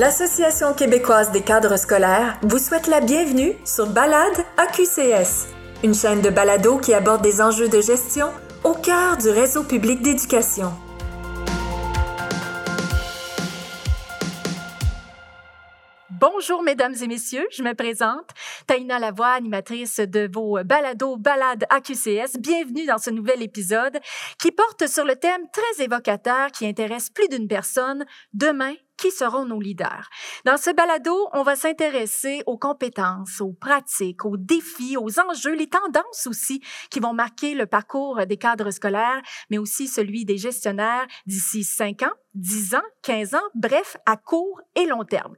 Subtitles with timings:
[0.00, 5.48] l'Association québécoise des cadres scolaires vous souhaite la bienvenue sur Balade AQCS,
[5.84, 8.28] une chaîne de balado qui aborde des enjeux de gestion
[8.64, 10.72] au cœur du réseau public d'éducation.
[16.08, 17.46] Bonjour, mesdames et messieurs.
[17.50, 18.30] Je me présente.
[18.66, 22.38] Taïna Lavoie, animatrice de vos balados Balades AQCS.
[22.38, 23.98] Bienvenue dans ce nouvel épisode
[24.38, 28.06] qui porte sur le thème très évocateur qui intéresse plus d'une personne.
[28.32, 30.10] Demain, qui seront nos leaders.
[30.44, 35.68] Dans ce balado, on va s'intéresser aux compétences, aux pratiques, aux défis, aux enjeux, les
[35.68, 41.06] tendances aussi qui vont marquer le parcours des cadres scolaires, mais aussi celui des gestionnaires
[41.24, 45.34] d'ici 5 ans, 10 ans, 15 ans, bref, à court et long terme.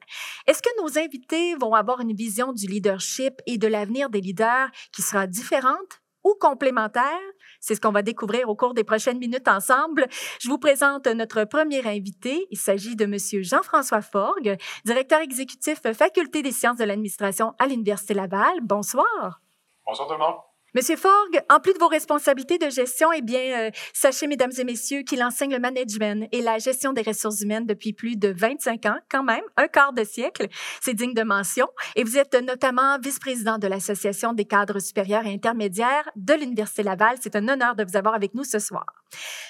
[0.48, 4.70] Est-ce que nos invités vont avoir une vision du leadership et de l'avenir des leaders
[4.92, 7.20] qui sera différente ou complémentaire?
[7.62, 10.06] C'est ce qu'on va découvrir au cours des prochaines minutes ensemble.
[10.40, 12.46] Je vous présente notre premier invité.
[12.50, 18.14] Il s'agit de Monsieur Jean-François Forgue, directeur exécutif Faculté des sciences de l'administration à l'Université
[18.14, 18.60] Laval.
[18.62, 19.40] Bonsoir.
[19.86, 20.51] Bonsoir tout le monde.
[20.74, 24.64] Monsieur Forgue, en plus de vos responsabilités de gestion, eh bien, euh, sachez, mesdames et
[24.64, 28.86] messieurs, qu'il enseigne le management et la gestion des ressources humaines depuis plus de 25
[28.86, 30.48] ans, quand même, un quart de siècle.
[30.80, 31.66] C'est digne de mention.
[31.94, 37.16] Et vous êtes notamment vice-président de l'Association des cadres supérieurs et intermédiaires de l'Université Laval.
[37.20, 38.86] C'est un honneur de vous avoir avec nous ce soir.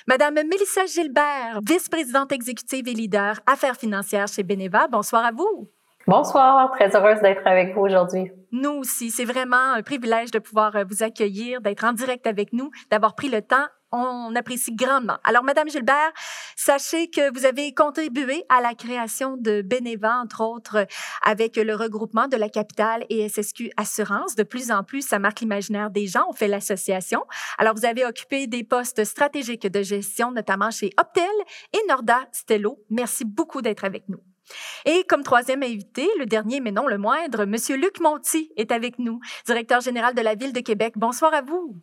[0.09, 4.89] Madame Mélissa Gilbert, vice-présidente exécutive et leader affaires financières chez Beneva.
[4.89, 5.70] Bonsoir à vous.
[6.08, 8.33] Bonsoir, très heureuse d'être avec vous aujourd'hui.
[8.50, 12.53] Nous aussi, c'est vraiment un privilège de pouvoir euh, vous accueillir, d'être en direct avec
[12.53, 13.67] nous, d'avoir pris le temps.
[13.92, 15.19] On apprécie grandement.
[15.23, 16.12] Alors, Madame Gilbert,
[16.56, 20.86] sachez que vous avez contribué à la création de Beneva, entre autres,
[21.25, 24.34] avec le regroupement de la capitale et SSQ Assurance.
[24.34, 26.25] De plus en plus, ça marque l'imaginaire des gens.
[26.28, 27.23] On fait l'association.
[27.58, 31.25] Alors, vous avez occupé des postes stratégiques de gestion, notamment chez Optel
[31.75, 32.78] et Norda Stello.
[32.91, 34.20] Merci beaucoup d'être avec nous.
[34.85, 38.98] Et comme troisième invité, le dernier mais non le moindre, Monsieur Luc Monti est avec
[38.98, 40.95] nous, directeur général de la Ville de Québec.
[40.97, 41.83] Bonsoir à vous.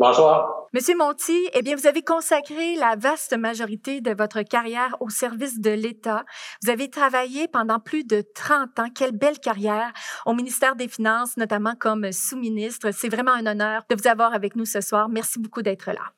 [0.00, 0.66] Bonsoir.
[0.72, 5.60] Monsieur Monti, eh bien, vous avez consacré la vaste majorité de votre carrière au service
[5.60, 6.24] de l'État.
[6.62, 8.88] Vous avez travaillé pendant plus de 30 ans.
[8.94, 9.92] Quelle belle carrière
[10.24, 12.92] au ministère des Finances, notamment comme sous-ministre.
[12.92, 15.10] C'est vraiment un honneur de vous avoir avec nous ce soir.
[15.10, 16.14] Merci beaucoup d'être là.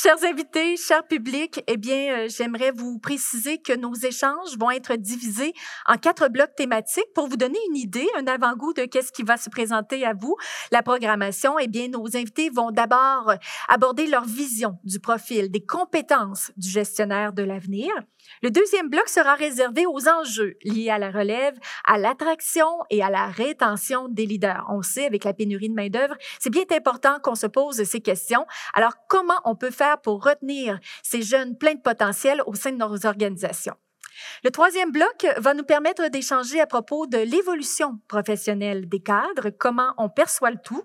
[0.00, 4.94] Chers invités, cher public, eh bien, euh, j'aimerais vous préciser que nos échanges vont être
[4.94, 5.52] divisés
[5.86, 9.36] en quatre blocs thématiques pour vous donner une idée, un avant-goût de qu'est-ce qui va
[9.36, 10.36] se présenter à vous.
[10.70, 13.34] La programmation, eh bien, nos invités vont d'abord
[13.68, 17.90] aborder leur vision du profil, des compétences du gestionnaire de l'avenir.
[18.42, 23.10] Le deuxième bloc sera réservé aux enjeux liés à la relève, à l'attraction et à
[23.10, 24.66] la rétention des leaders.
[24.68, 28.46] On sait, avec la pénurie de main-d'œuvre, c'est bien important qu'on se pose ces questions.
[28.74, 32.76] Alors, comment on peut faire pour retenir ces jeunes pleins de potentiel au sein de
[32.76, 33.74] nos organisations?
[34.44, 39.94] Le troisième bloc va nous permettre d'échanger à propos de l'évolution professionnelle des cadres, comment
[39.98, 40.82] on perçoit le tout,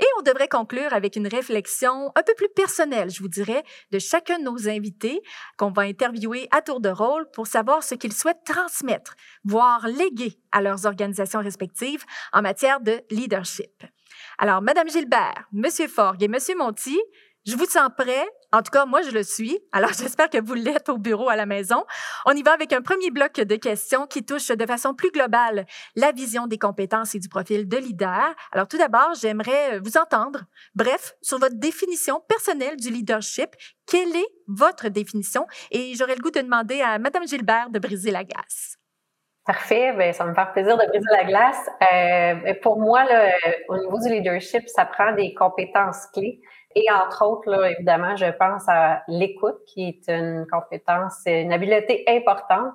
[0.00, 3.98] et on devrait conclure avec une réflexion un peu plus personnelle, je vous dirais, de
[3.98, 5.22] chacun de nos invités
[5.56, 10.38] qu'on va interviewer à tour de rôle pour savoir ce qu'ils souhaitent transmettre, voire léguer
[10.52, 13.84] à leurs organisations respectives en matière de leadership.
[14.38, 17.00] Alors, Madame Gilbert, Monsieur Forgue et Monsieur Monti,
[17.46, 18.26] je vous sens prêt.
[18.54, 19.58] En tout cas, moi, je le suis.
[19.72, 21.84] Alors, j'espère que vous l'êtes au bureau à la maison.
[22.26, 25.64] On y va avec un premier bloc de questions qui touche de façon plus globale
[25.96, 28.34] la vision des compétences et du profil de leader.
[28.52, 30.40] Alors, tout d'abord, j'aimerais vous entendre.
[30.74, 33.50] Bref, sur votre définition personnelle du leadership.
[33.86, 35.46] Quelle est votre définition?
[35.70, 38.76] Et j'aurais le goût de demander à Madame Gilbert de briser la glace.
[39.44, 41.68] Parfait, ben, ça me fait plaisir de briser la glace.
[41.92, 43.04] Euh, pour moi,
[43.68, 46.40] au niveau du leadership, ça prend des compétences clés.
[46.74, 52.04] Et entre autres, là, évidemment, je pense à l'écoute, qui est une compétence, une habileté
[52.08, 52.74] importante.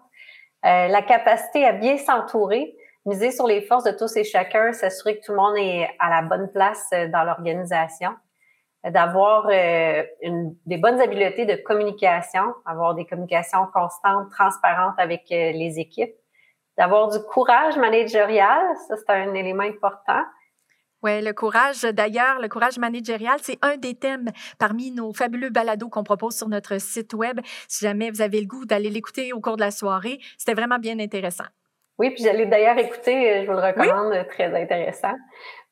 [0.66, 2.76] Euh, la capacité à bien s'entourer,
[3.06, 6.10] miser sur les forces de tous et chacun, s'assurer que tout le monde est à
[6.10, 8.12] la bonne place euh, dans l'organisation,
[8.84, 10.04] d'avoir euh,
[10.66, 16.14] des bonnes habiletés de communication, avoir des communications constantes, transparentes avec euh, les équipes,
[16.78, 20.22] d'avoir du courage managérial, ça c'est un élément important,
[21.08, 25.88] oui, le courage, d'ailleurs, le courage managérial, c'est un des thèmes parmi nos fabuleux balados
[25.88, 27.40] qu'on propose sur notre site web.
[27.70, 30.80] Si jamais vous avez le goût d'aller l'écouter au cours de la soirée, c'était vraiment
[30.80, 31.46] bien intéressant.
[31.98, 35.14] Oui, puis j'allais d'ailleurs écouter, euh, je vous le recommande, très intéressant.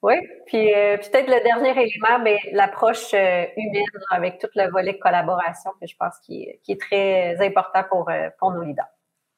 [0.02, 0.16] Oui,
[0.46, 5.72] puis euh, peut-être le dernier élément, ben, l'approche euh, humaine avec tout le volet collaboration
[5.82, 8.10] que je pense qui, qui est très important pour,
[8.40, 8.88] pour nos leaders.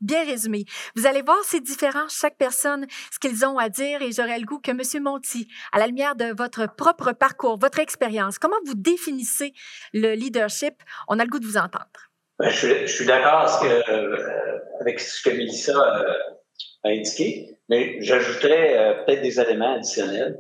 [0.02, 0.66] Bien résumé.
[0.96, 4.46] Vous allez voir ces différences, chaque personne, ce qu'ils ont à dire, et j'aurais le
[4.46, 5.04] goût que M.
[5.04, 9.54] Monti, à la lumière de votre propre parcours, votre expérience, comment vous définissez
[9.94, 10.76] le leadership?
[11.08, 12.08] On a le goût de vous entendre.
[12.38, 16.14] Ben, je, suis d'accord euh, avec ce que Mélissa euh,
[16.84, 20.40] a indiqué, mais j'ajouterais euh, peut-être des éléments additionnels.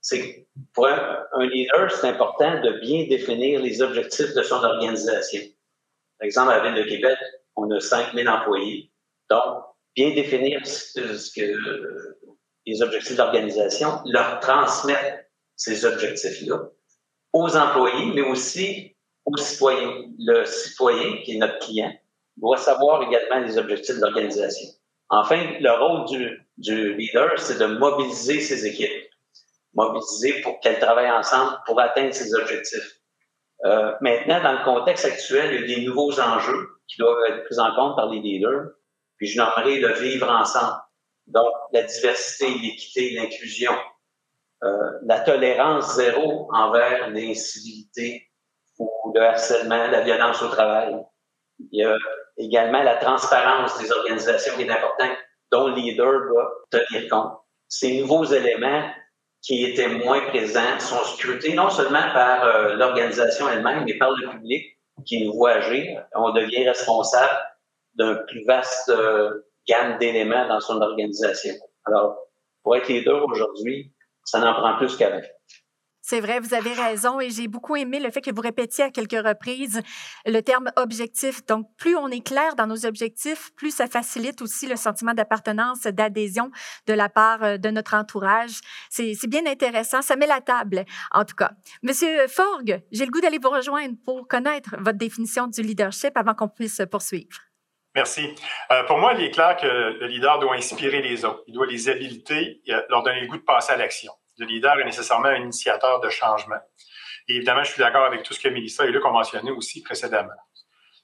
[0.00, 0.40] C'est que
[0.74, 5.42] pour un, leader, c'est important de bien définir les objectifs de son organisation.
[6.18, 7.18] Par exemple, à la Ville de Québec,
[7.58, 8.90] on a 5000 employés.
[9.30, 9.64] Donc,
[9.94, 10.62] bien définir
[12.66, 15.24] les objectifs d'organisation, leur transmettre
[15.56, 16.70] ces objectifs-là
[17.32, 20.04] aux employés, mais aussi aux citoyens.
[20.18, 21.92] Le citoyen, qui est notre client,
[22.36, 24.68] doit savoir également les objectifs d'organisation.
[25.10, 29.10] Enfin, le rôle du, du leader, c'est de mobiliser ses équipes,
[29.74, 33.00] mobiliser pour qu'elles travaillent ensemble pour atteindre ces objectifs.
[33.64, 37.44] Euh, maintenant, dans le contexte actuel, il y a des nouveaux enjeux qui doivent être
[37.44, 38.70] pris en compte par les leaders,
[39.16, 40.78] puis je nommerai le vivre ensemble.
[41.26, 43.72] Donc, la diversité, l'équité, l'inclusion,
[44.64, 48.28] euh, la tolérance zéro envers l'incivilité
[48.78, 50.96] ou le harcèlement, la violence au travail.
[51.58, 51.96] Il y a
[52.38, 55.16] également la transparence des organisations qui est importante,
[55.50, 57.32] dont le leader doit tenir compte.
[57.68, 58.88] Ces nouveaux éléments
[59.42, 64.30] qui étaient moins présents sont scrutés non seulement par euh, l'organisation elle-même, mais par le
[64.30, 65.60] public qui nous voit.
[66.14, 67.38] On devient responsable
[67.94, 71.54] d'un plus vaste euh, gamme d'éléments dans son organisation.
[71.86, 72.18] Alors,
[72.62, 73.92] pour être leader aujourd'hui,
[74.24, 75.22] ça n'en prend plus qu'avant.
[76.10, 78.90] C'est vrai, vous avez raison et j'ai beaucoup aimé le fait que vous répétiez à
[78.90, 79.82] quelques reprises
[80.24, 81.44] le terme objectif.
[81.44, 85.82] Donc, plus on est clair dans nos objectifs, plus ça facilite aussi le sentiment d'appartenance,
[85.82, 86.50] d'adhésion
[86.86, 88.60] de la part euh, de notre entourage.
[88.88, 91.50] C'est bien intéressant, ça met la table, en tout cas.
[91.82, 96.32] Monsieur Forgue, j'ai le goût d'aller vous rejoindre pour connaître votre définition du leadership avant
[96.32, 97.36] qu'on puisse poursuivre.
[97.94, 98.34] Merci.
[98.70, 101.42] Euh, pour moi, il est clair que le leader doit inspirer les autres.
[101.48, 104.78] Il doit les habiliter, et leur donner le goût de passer à l'action le leader
[104.78, 106.60] est nécessairement un initiateur de changement.
[107.28, 109.82] Et évidemment, je suis d'accord avec tout ce que Mélissa et Luc ont mentionné aussi
[109.82, 110.32] précédemment.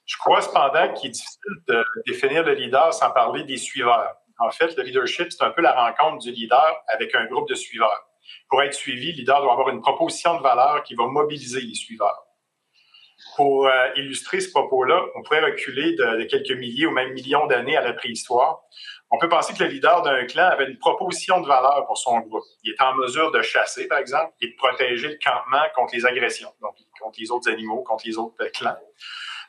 [0.05, 4.15] Je crois cependant qu'il est difficile de définir le leader sans parler des suiveurs.
[4.39, 7.55] En fait, le leadership, c'est un peu la rencontre du leader avec un groupe de
[7.55, 8.07] suiveurs.
[8.49, 11.75] Pour être suivi, le leader doit avoir une proposition de valeur qui va mobiliser les
[11.75, 12.23] suiveurs.
[13.35, 17.47] Pour euh, illustrer ce propos-là, on pourrait reculer de, de, quelques milliers ou même millions
[17.47, 18.61] d'années à la préhistoire,
[19.15, 22.19] on peut penser que le leader d'un clan avait une proposition de valeur pour son
[22.19, 22.43] groupe.
[22.63, 26.05] Il était en mesure de chasser, par exemple, et de protéger le campement contre les
[26.05, 28.75] agressions, donc contre les autres animaux, contre les autres clans.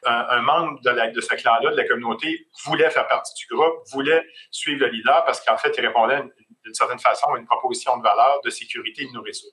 [0.05, 4.25] Un, membre de, de ce clan-là, de la communauté, voulait faire partie du groupe, voulait
[4.53, 6.23] suivre le leader parce qu'en fait, il répondait
[6.65, 9.51] d'une certaine façon à une proposition de valeur de sécurité et de nourriture.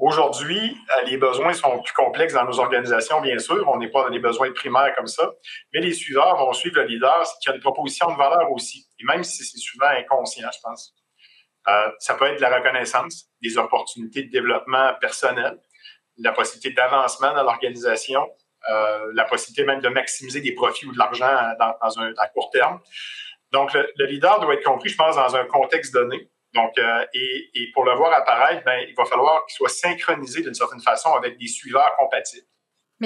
[0.00, 0.58] Aujourd'hui,
[0.96, 3.68] euh, les besoins sont plus complexes dans nos organisations, bien sûr.
[3.68, 5.30] On n'est pas dans des besoins primaires comme ça.
[5.72, 8.86] Mais les suiveurs vont suivre le leader qui a une proposition de valeur aussi.
[9.04, 10.94] Même si c'est souvent inconscient, je pense.
[11.68, 15.58] Euh, ça peut être de la reconnaissance, des opportunités de développement personnel,
[16.18, 18.28] la possibilité d'avancement dans l'organisation,
[18.70, 22.50] euh, la possibilité même de maximiser des profits ou de l'argent dans, un, à court
[22.50, 22.80] terme.
[23.52, 27.50] Donc, le leader doit être compris, je pense, dans un contexte donné donc, euh, et,
[27.54, 31.12] et, pour le voir apparaître, ben, il va falloir qu'il soit synchronisé d'une certaine façon
[31.14, 32.46] avec des suiveurs compatibles.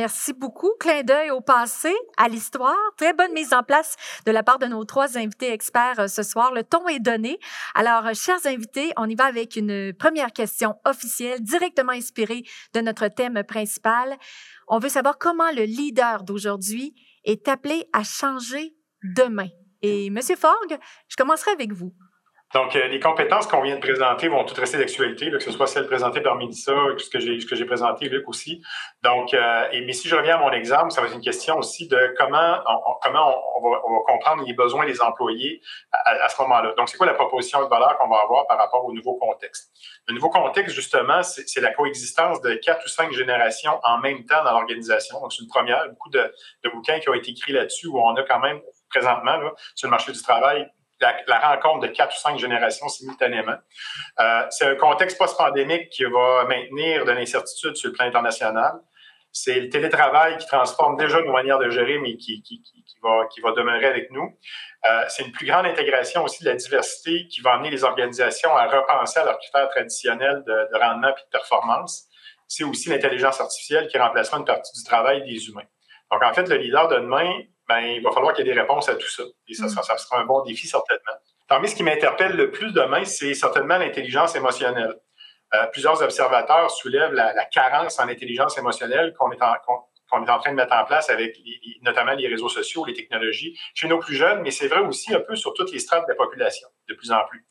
[0.01, 0.71] Merci beaucoup.
[0.79, 2.77] Clin d'œil au passé, à l'histoire.
[2.97, 3.97] Très bonne mise en place
[4.27, 6.55] de la part de nos trois invités experts euh, ce soir.
[6.55, 7.41] Le ton est donné.
[7.75, 12.81] Alors, euh, chers invités, on y va avec une première question officielle, directement inspirée de
[12.81, 14.17] notre thème principal.
[14.69, 19.49] On veut savoir comment le leader d'aujourd'hui est appelé à changer demain.
[19.83, 20.79] Et Monsieur Forgue,
[21.09, 21.93] je commencerai avec vous.
[22.55, 25.67] Donc, euh, les compétences qu'on vient de présenter vont toutes rester d'actualité, que ce soit
[25.67, 28.63] celles présentées par Mélissa, ce que j'ai, ce que j'ai présenté, Luc aussi.
[29.03, 31.59] Donc, euh, et, mais si je reviens à mon exemple, ça va être une question
[31.59, 35.61] aussi de comment on, comment on, va, on va, comprendre les besoins des employés
[35.93, 36.73] à, à ce moment-là.
[36.79, 39.71] Donc, c'est quoi la proposition de valeur qu'on va avoir par rapport au nouveau contexte?
[40.07, 44.43] Le nouveau contexte, justement, c'est, la coexistence de quatre ou cinq générations en même temps
[44.43, 45.21] dans l'organisation.
[45.21, 45.87] Donc, c'est une première.
[45.91, 46.33] Beaucoup de,
[46.65, 49.89] de bouquins qui ont été écrits là-dessus où on a quand même présentement là, sur
[49.89, 53.57] le marché du travail la, rencontre de quatre ou cinq générations simultanément.
[54.21, 58.73] Euh, c'est un contexte post-pandémique qui va maintenir de l'incertitude sur le plan international.
[59.31, 63.27] C'est le télétravail qui transforme déjà nos manières de gérer, mais qui, qui, qui, va,
[63.31, 64.37] qui va demeurer avec nous.
[64.89, 68.57] Euh, c'est une plus grande intégration aussi de la diversité qui va amener les organisations
[68.57, 72.07] à repenser à leurs critères traditionnels de, de rendement et de performance.
[72.49, 75.69] C'est aussi l'intelligence artificielle qui remplacera une partie du travail des humains.
[76.11, 77.31] Donc, en fait, le leader de demain
[77.69, 79.23] ben, il va falloir qu'il y ait des réponses à tout ça.
[79.47, 81.13] Et ça, sera, ça sera un bon défi, certainement.
[81.47, 84.95] Parmi ce qui m'interpelle le plus demain, c'est certainement l'intelligence émotionnelle.
[85.55, 89.55] Euh, plusieurs observateurs soulèvent la, la, carence en intelligence émotionnelle qu'on est en,
[90.11, 91.37] qu'on est en train de mettre en place avec
[91.83, 95.21] notamment les réseaux sociaux, les technologies, chez nos plus jeunes, mais c'est vrai aussi un
[95.21, 97.47] peu sur toutes les strates de la population, de plus en plus.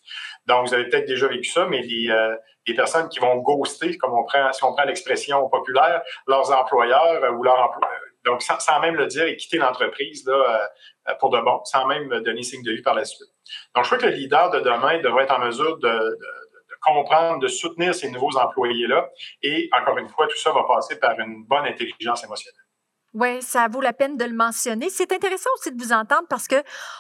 [0.45, 2.35] Donc, vous avez peut-être déjà vécu ça, mais les, euh,
[2.67, 7.33] les personnes qui vont ghoster, comme on prend, si on prend l'expression populaire, leurs employeurs
[7.33, 10.69] ou leurs employeurs Donc, sans, même le dire, et quitter l'entreprise là,
[11.19, 13.29] pour de bon, sans même donner signe de vie par la suite.
[13.73, 16.17] Donc, je crois que le leader de demain devrait être en mesure de
[16.81, 19.09] comprendre, de soutenir ces nouveaux employés-là.
[19.41, 22.66] Et encore une fois, tout ça va passer par une bonne intelligence émotionnelle.
[23.19, 24.91] Oui, ça vaut la peine de le mentionner.
[24.91, 26.57] C'est intéressant aussi de vous entendre parce que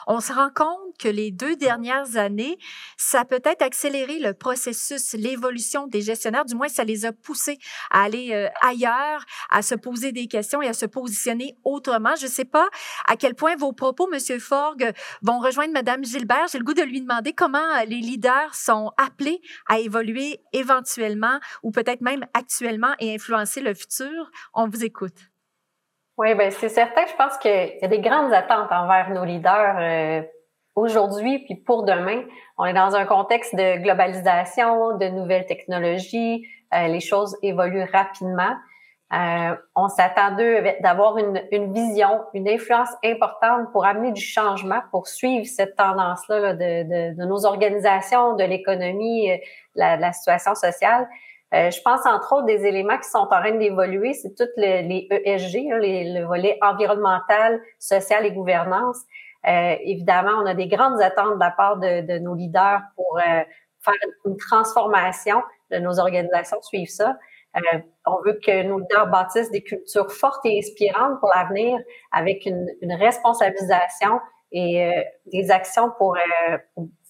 [0.07, 2.57] on se rend compte que les deux dernières années,
[2.97, 6.45] ça peut être accéléré le processus, l'évolution des gestionnaires.
[6.45, 7.59] Du moins, ça les a poussés
[7.91, 12.15] à aller euh, ailleurs, à se poser des questions et à se positionner autrement.
[12.19, 12.67] Je ne sais pas
[13.07, 16.47] à quel point vos propos, Monsieur Forgue, vont rejoindre Madame Gilbert.
[16.51, 21.69] J'ai le goût de lui demander comment les leaders sont appelés à évoluer éventuellement ou
[21.69, 24.31] peut-être même actuellement et influencer le futur.
[24.55, 25.13] On vous écoute.
[26.17, 27.05] Oui, ben c'est certain.
[27.05, 30.23] Je pense qu'il y a des grandes attentes envers nos leaders euh,
[30.75, 32.23] aujourd'hui puis pour demain.
[32.57, 36.47] On est dans un contexte de globalisation, de nouvelles technologies.
[36.73, 38.55] Euh, les choses évoluent rapidement.
[39.13, 44.81] Euh, on s'attend d'eux d'avoir une, une, vision, une influence importante pour amener du changement,
[44.89, 49.29] pour suivre cette tendance-là de, de, de, nos organisations, de l'économie,
[49.75, 51.07] la, la situation sociale.
[51.53, 55.07] Euh, je pense entre autres des éléments qui sont en train d'évoluer, c'est toutes les,
[55.09, 58.97] ESG, les, le volet environnemental, social et gouvernance.
[59.47, 63.17] Euh, évidemment, on a des grandes attentes de la part de, de nos leaders pour
[63.19, 63.43] euh,
[63.79, 63.93] faire
[64.25, 67.17] une transformation de nos organisations, suivre ça.
[67.55, 71.79] Euh, on veut que nos leaders bâtissent des cultures fortes et inspirantes pour l'avenir
[72.11, 74.19] avec une, une, responsabilisation
[74.51, 74.93] et
[75.25, 76.17] des actions pour,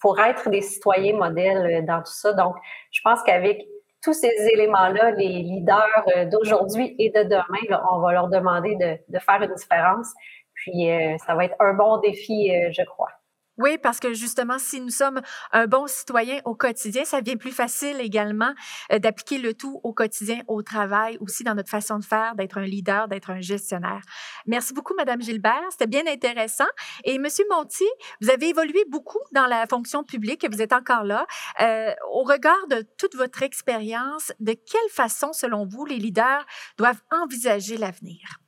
[0.02, 2.34] pour être des citoyens modèles dans tout ça.
[2.34, 2.56] Donc,
[2.90, 3.64] je pense qu'avec
[4.08, 9.20] tous ces éléments-là, les leaders euh, d'aujourd'hui et de demain, on va leur demander de,
[9.20, 10.14] faire une différence.
[10.54, 13.10] Puis, euh, ça va être un bon défi, euh, je crois.
[13.58, 15.22] Oui, parce que justement, si nous sommes
[15.52, 18.54] un bon citoyen au quotidien, ça devient plus facile également
[18.92, 22.58] euh, d'appliquer le tout au quotidien, au travail, aussi dans notre façon de faire, d'être
[22.58, 24.02] un leader, d'être un gestionnaire.
[24.46, 25.64] Merci beaucoup, Madame Gilbert.
[25.72, 26.68] C'était bien intéressant.
[27.04, 27.88] Et Monsieur Monti,
[28.22, 30.48] vous avez évolué beaucoup dans la fonction publique.
[30.52, 31.26] Vous êtes encore là.
[31.62, 36.46] Euh, au regard de toute votre expérience, de quelle façon, selon vous, les leaders
[36.78, 38.40] doivent envisager l'avenir?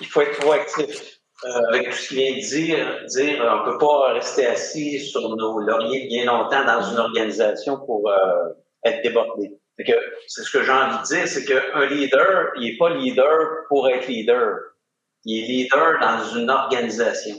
[0.00, 1.20] Il faut être proactif
[1.68, 5.36] avec tout ce qu'il vient de dire, dire on ne peut pas rester assis sur
[5.36, 8.50] nos lauriers bien longtemps dans une organisation pour euh,
[8.84, 9.58] être débordé.
[10.28, 13.88] C'est ce que j'ai envie de dire, c'est qu'un leader, il n'est pas leader pour
[13.88, 14.56] être leader.
[15.24, 17.34] Il est leader dans une organisation.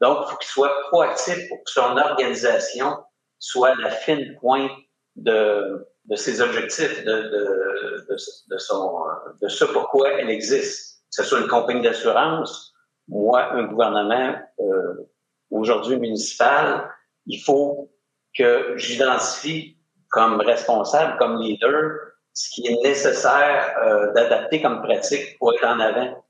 [0.00, 2.96] Donc, il faut qu'il soit proactif pour que son organisation
[3.38, 4.70] soit la fine pointe
[5.16, 9.04] de, de ses objectifs, de, de, son,
[9.40, 11.02] de ce pourquoi elle existe.
[11.16, 12.72] Que ce soit une compagnie d'assurance,
[13.08, 15.08] moi, un gouvernement euh,
[15.50, 16.90] aujourd'hui municipal,
[17.26, 17.90] il faut
[18.36, 19.78] que j'identifie
[20.10, 21.98] comme responsable, comme leader,
[22.32, 26.24] ce qui est nécessaire euh, d'adapter comme pratique pour être en avant.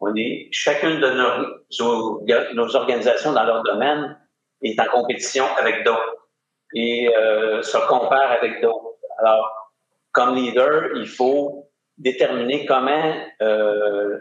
[0.00, 4.16] On est chacune de nos, nos organisations dans leur domaine
[4.62, 6.28] est en compétition avec d'autres
[6.74, 8.96] et euh, se compare avec d'autres.
[9.18, 9.72] Alors,
[10.12, 14.18] comme leader, il faut déterminer comment euh,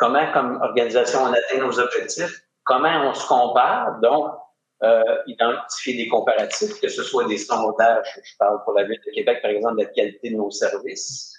[0.00, 4.32] comment, comme organisation, on atteint nos objectifs, comment on se compare, donc
[4.82, 9.12] euh, identifier des comparatifs, que ce soit des sondages, je parle pour la Ville de
[9.12, 11.34] Québec, par exemple, de la qualité de nos services,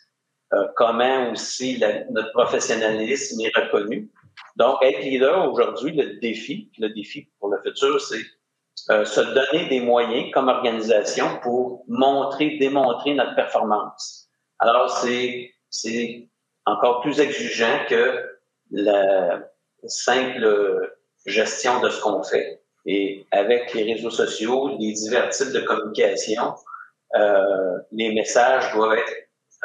[0.53, 4.11] euh, comment aussi notre professionnalisme est reconnu.
[4.57, 8.21] Donc, être leader aujourd'hui, le défi, le défi pour le futur, c'est
[8.91, 14.29] euh, se donner des moyens comme organisation pour montrer, démontrer notre performance.
[14.59, 16.29] Alors, c'est, c'est
[16.65, 18.40] encore plus exigeant que
[18.71, 19.43] la
[19.85, 22.61] simple gestion de ce qu'on fait.
[22.85, 26.55] Et avec les réseaux sociaux, les divers types de communication,
[27.15, 29.13] euh, les messages doivent être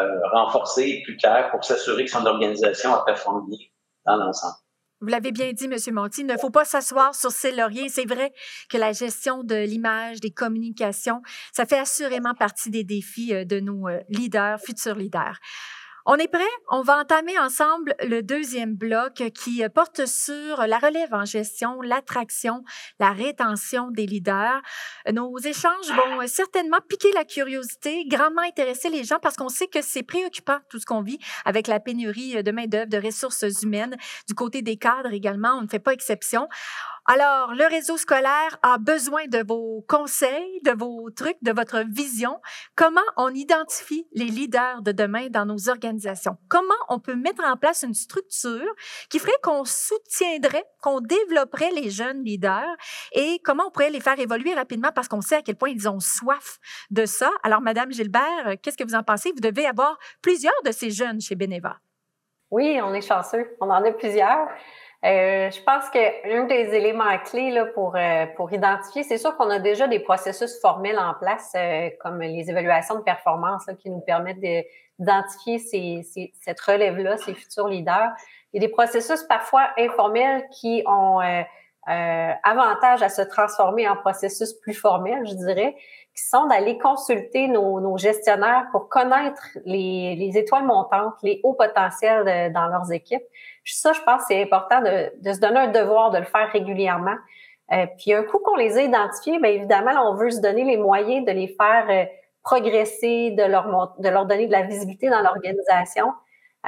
[0.01, 3.67] euh, renforcés et plus clairs pour s'assurer que son organisation a performé bien
[4.05, 4.57] dans l'ensemble.
[5.01, 5.77] Vous l'avez bien dit, M.
[5.95, 7.89] Monti, il ne faut pas s'asseoir sur ses lauriers.
[7.89, 8.33] C'est vrai
[8.71, 11.21] que la gestion de l'image, des communications,
[11.53, 15.39] ça fait assurément partie des défis euh, de nos leaders, futurs leaders.
[16.09, 16.45] On est prêt?
[16.71, 22.63] On va entamer ensemble le deuxième bloc qui porte sur la relève en gestion, l'attraction,
[23.01, 24.63] la rétention des leaders.
[25.13, 29.83] Nos échanges vont certainement piquer la curiosité, grandement intéresser les gens parce qu'on sait que
[29.83, 33.97] c'est préoccupant tout ce qu'on vit avec la pénurie de main-d'œuvre, de ressources humaines.
[34.29, 36.47] Du côté des cadres également, on ne fait pas exception.
[37.09, 42.41] Alors, le réseau scolaire a besoin de vos conseils, de vos trucs, de votre vision.
[42.75, 46.37] Comment on identifie les leaders de demain dans nos organisations?
[46.49, 48.67] Comment on peut mettre en place une structure
[49.09, 52.77] qui ferait qu'on soutiendrait, qu'on développerait les jeunes leaders
[53.13, 55.89] et comment on pourrait les faire évoluer rapidement parce qu'on sait à quel point ils
[55.89, 56.59] ont soif
[56.91, 57.31] de ça?
[57.45, 59.31] Alors, Madame Gilbert, qu'est-ce que vous en pensez?
[59.31, 61.77] Vous devez avoir plusieurs de ces jeunes chez Beneva.
[62.51, 63.57] Oui, on est chanceux.
[63.61, 64.49] On en a plusieurs.
[65.05, 69.51] Euh, je pense qu'un des éléments clés là, pour, euh, pour identifier, c'est sûr qu'on
[69.51, 74.01] a déjà des processus formels en place, euh, comme les évaluations de performance qui nous
[74.01, 78.11] permettent d'identifier ces, ces, cette relève-là, ces futurs leaders.
[78.53, 81.21] Il y a des processus parfois informels qui ont
[81.89, 85.77] avantage à se transformer en processus plus formels, je dirais,
[86.17, 91.53] qui sont d'aller consulter nos, nos, gestionnaires pour connaître les, les étoiles montantes, les hauts
[91.53, 93.23] potentiels dans leurs équipes
[93.75, 97.17] ça, je pense c'est important de, de, se donner un devoir de le faire régulièrement.
[97.73, 100.77] Euh, puis un coup qu'on les a identifiés, bien évidemment, on veut se donner les
[100.77, 102.05] moyens de les faire euh,
[102.45, 106.13] progresser, de leur, de leur donner de la visibilité dans l'organisation,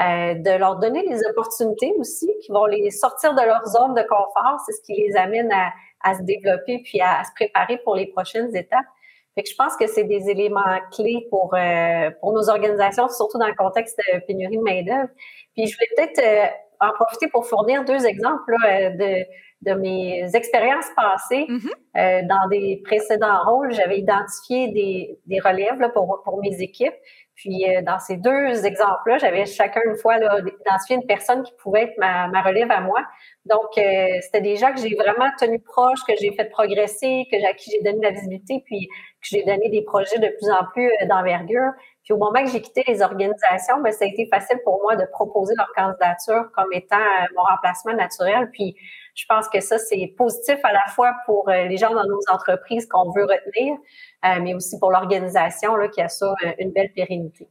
[0.00, 4.02] euh, de leur donner les opportunités aussi qui vont les sortir de leur zone de
[4.02, 4.60] confort.
[4.66, 5.70] C'est ce qui les amène à,
[6.02, 8.86] à se développer puis à, se préparer pour les prochaines étapes.
[9.34, 13.38] Fait que je pense que c'est des éléments clés pour, euh, pour nos organisations, surtout
[13.38, 15.10] dans le contexte de pénurie de main-d'œuvre.
[15.54, 16.46] Puis je voulais peut-être euh,
[16.80, 19.24] en profiter pour fournir deux exemples euh, de,
[19.62, 21.46] de mes expériences passées.
[21.48, 21.70] Mm-hmm.
[21.96, 26.94] euh, dans des précédents rôles, j'avais identifié des, des relèves là, pour, pour mes équipes.
[27.38, 31.52] Puis euh, dans ces deux exemples-là, j'avais chacun une fois là, identifié une personne qui
[31.62, 33.00] pouvait être ma, ma relève à moi.
[33.44, 37.36] Donc, euh, c'était des gens que j'ai vraiment tenu proche, que j'ai fait progresser, que
[37.48, 40.50] à qui j'ai donné de la visibilité, puis que j'ai donné des projets de plus
[40.50, 41.70] en plus d'envergure.
[42.02, 44.96] Puis au moment que j'ai quitté les organisations, ben, ça a été facile pour moi
[44.96, 48.50] de proposer leur candidature comme étant euh, mon remplacement naturel.
[48.52, 48.74] Puis
[49.18, 52.20] je pense que ça, c'est positif à la fois pour euh, les gens dans nos
[52.32, 53.76] entreprises qu'on veut retenir,
[54.24, 57.48] euh, mais aussi pour l'organisation qui a ça une belle pérennité.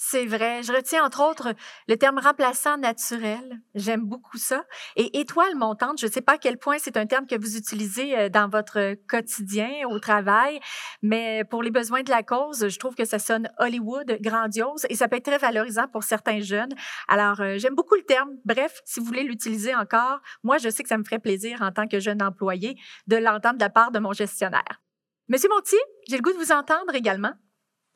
[0.00, 0.62] C'est vrai.
[0.62, 1.48] Je retiens entre autres
[1.88, 3.60] le terme remplaçant naturel.
[3.74, 4.62] J'aime beaucoup ça.
[4.94, 7.56] Et étoile montante, je ne sais pas à quel point c'est un terme que vous
[7.56, 10.60] utilisez euh, dans votre quotidien au travail,
[11.02, 14.94] mais pour les besoins de la cause, je trouve que ça sonne Hollywood, grandiose, et
[14.94, 16.72] ça peut être très valorisant pour certains jeunes.
[17.08, 18.30] Alors, euh, j'aime beaucoup le terme.
[18.44, 21.72] Bref, si vous voulez l'utiliser encore, moi, je sais que ça me ferait plaisir en
[21.72, 22.76] tant que jeune employé
[23.08, 24.80] de l'entendre de la part de mon gestionnaire.
[25.28, 27.32] Monsieur Montier, j'ai le goût de vous entendre également.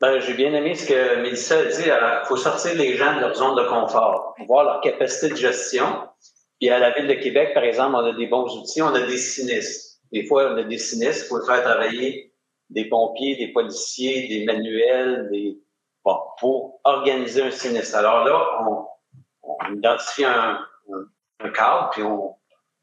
[0.03, 1.83] Ben, j'ai bien aimé ce que Mélissa a dit.
[1.85, 6.09] Il faut sortir les gens de leur zone de confort, voir leur capacité de gestion.
[6.59, 8.99] Puis à la Ville de Québec, par exemple, on a des bons outils, on a
[8.99, 10.01] des sinistres.
[10.11, 12.33] Des fois, on a des sinistres, il faut faire travailler
[12.69, 15.57] des pompiers, des policiers, des manuels, des...
[16.03, 17.95] Bon, pour organiser un sinistre.
[17.95, 18.85] Alors là, on,
[19.43, 20.59] on identifie un,
[21.39, 22.35] un, cadre, puis on,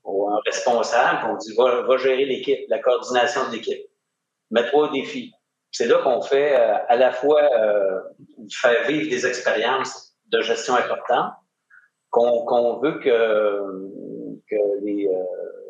[0.04, 3.82] on un responsable, puis on dit va, va gérer l'équipe, la coordination de l'équipe.
[4.50, 5.34] Mets-toi au défi
[5.72, 8.00] c'est là qu'on fait euh, à la fois euh,
[8.50, 11.32] faire vivre des expériences de gestion importantes,
[12.10, 13.10] qu'on veut que,
[14.82, 15.22] les, euh,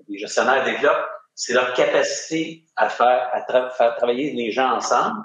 [0.08, 5.22] les, gestionnaires développent, c'est leur capacité à faire, à faire travailler les gens ensemble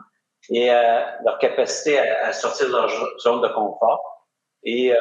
[0.50, 4.28] et leur capacité à, sortir de leur zone de confort
[4.64, 4.94] et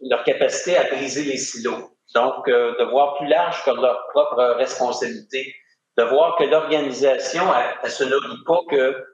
[0.00, 1.96] leur capacité à briser les silos.
[2.14, 5.54] Donc, de voir plus large que leur propre responsabilité
[6.00, 7.44] de voir que l'organisation,
[7.82, 9.04] elle, se nourrit pas que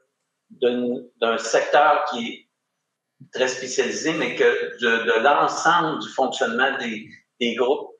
[0.50, 7.08] d'un secteur qui est très spécialisé, mais que de, l'ensemble du fonctionnement des,
[7.40, 7.90] des groupes.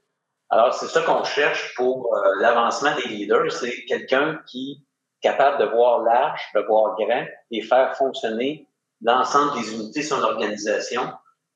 [0.50, 5.58] Alors, c'est ça qu'on cherche pour euh, l'avancement des leaders, c'est quelqu'un qui est capable
[5.58, 8.68] de voir large, de voir grand et faire fonctionner
[9.00, 11.02] l'ensemble des unités de son organisation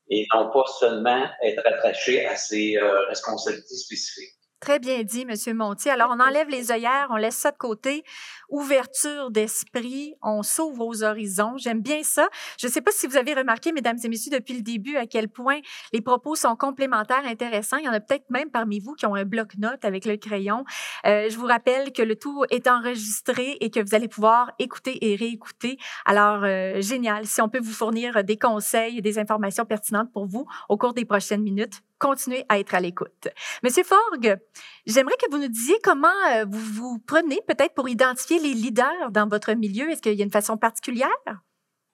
[0.08, 4.39] et non pas seulement être attaché à ses euh, responsabilités spécifiques.
[4.60, 5.90] Très bien dit, Monsieur Montier.
[5.90, 8.04] Alors, on enlève les œillères, on laisse ça de côté.
[8.50, 11.56] Ouverture d'esprit, on s'ouvre aux horizons.
[11.56, 12.28] J'aime bien ça.
[12.58, 15.06] Je ne sais pas si vous avez remarqué, mesdames et messieurs, depuis le début, à
[15.06, 15.60] quel point
[15.94, 17.78] les propos sont complémentaires, intéressants.
[17.78, 20.64] Il y en a peut-être même parmi vous qui ont un bloc-notes avec le crayon.
[21.06, 25.10] Euh, je vous rappelle que le tout est enregistré et que vous allez pouvoir écouter
[25.10, 25.78] et réécouter.
[26.04, 27.24] Alors, euh, génial.
[27.24, 30.92] Si on peut vous fournir des conseils et des informations pertinentes pour vous au cours
[30.92, 33.28] des prochaines minutes, continuez à être à l'écoute.
[33.62, 34.38] Monsieur Forgue,
[34.86, 39.10] j'aimerais que vous nous disiez comment euh, vous vous prenez peut-être pour identifier les leaders
[39.10, 39.90] dans votre milieu.
[39.90, 41.08] Est-ce qu'il y a une façon particulière?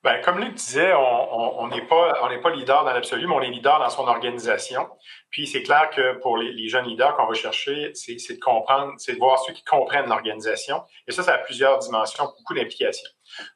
[0.07, 3.51] Bien, comme Luc disait, on n'est pas, on pas leader dans l'absolu, mais on est
[3.51, 4.88] leader dans son organisation.
[5.31, 9.14] Puis c'est clair que pour les, jeunes leaders qu'on va chercher, c'est de comprendre, c'est
[9.14, 10.85] de voir ceux qui comprennent l'organisation.
[11.09, 13.11] Et ça, ça a plusieurs dimensions, beaucoup d'implications.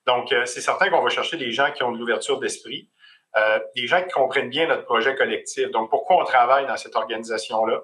[0.09, 2.91] Donc, euh, c'est certain qu'on va chercher des gens qui ont de l'ouverture d'esprit,
[3.39, 5.71] euh, des gens qui comprennent bien notre projet collectif.
[5.71, 7.81] Donc, pourquoi on travaille dans cette organisation-là?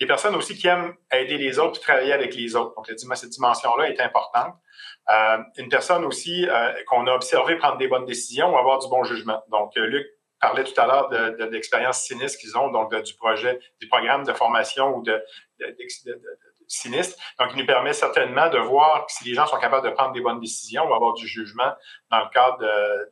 [0.00, 2.74] Des personnes aussi qui aiment aider les autres et travailler avec les autres.
[2.76, 4.54] Donc, cette dimension-là est importante.
[5.10, 8.88] Euh, une personne aussi euh, qu'on a observé prendre des bonnes décisions ou avoir du
[8.88, 9.42] bon jugement.
[9.48, 10.06] Donc, Luc
[10.40, 14.32] parlait tout à l'heure de, l'expérience sinistre qu'ils ont, donc du projet, du programme de
[14.32, 15.20] formation ou de,
[16.68, 17.20] sinistre.
[17.40, 20.20] Donc, il nous permet certainement de voir si les gens sont capables de prendre des
[20.20, 21.72] bonnes décisions ou avoir du jugement
[22.10, 23.10] dans le cadre de,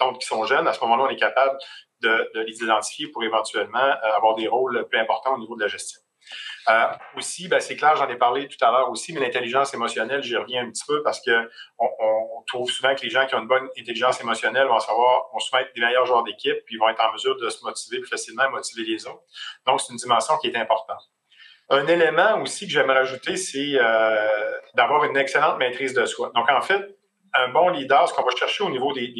[0.00, 1.58] donc, qui sont jeunes, à ce moment-là, on est capable
[2.00, 3.78] de, les identifier pour éventuellement
[4.16, 6.00] avoir des rôles plus importants au niveau de la gestion.
[6.68, 10.22] Euh, aussi, ben, c'est clair, j'en ai parlé tout à l'heure aussi, mais l'intelligence émotionnelle,
[10.22, 11.88] j'y reviens un petit peu parce que on,
[12.46, 15.58] trouve souvent que les gens qui ont une bonne intelligence émotionnelle vont savoir, vont souvent
[15.58, 18.50] être des meilleurs joueurs d'équipe, puis vont être en mesure de se motiver plus facilement
[18.50, 19.22] motiver les autres.
[19.66, 21.00] Donc, c'est une dimension qui est importante.
[21.70, 26.32] Un élément aussi que j'aimerais rajouter, c'est euh, d'avoir une excellente maîtrise de soi.
[26.34, 26.98] Donc, en fait,
[27.34, 29.12] un bon leader, ce qu'on va chercher au niveau des,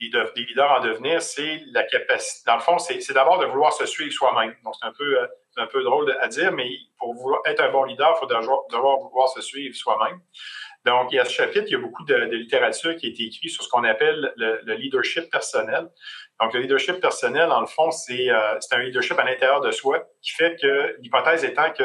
[0.00, 2.42] leaders en devenir, c'est la capacité.
[2.46, 4.54] Dans le fond, c'est d'abord de vouloir se suivre soi-même.
[4.64, 7.70] Donc, c'est un peu, euh, un peu drôle à dire, mais pour vouloir être un
[7.70, 10.20] bon leader, il faut devoir, vouloir se suivre soi-même.
[10.84, 13.24] Donc, il y a ce chapitre, il y a beaucoup de, littérature qui a été
[13.24, 15.88] écrite sur ce qu'on appelle le, leadership personnel.
[16.40, 20.04] Donc, le leadership personnel, dans le fond, c'est euh, un leadership à l'intérieur de soi
[20.20, 21.84] qui fait que l'hypothèse étant que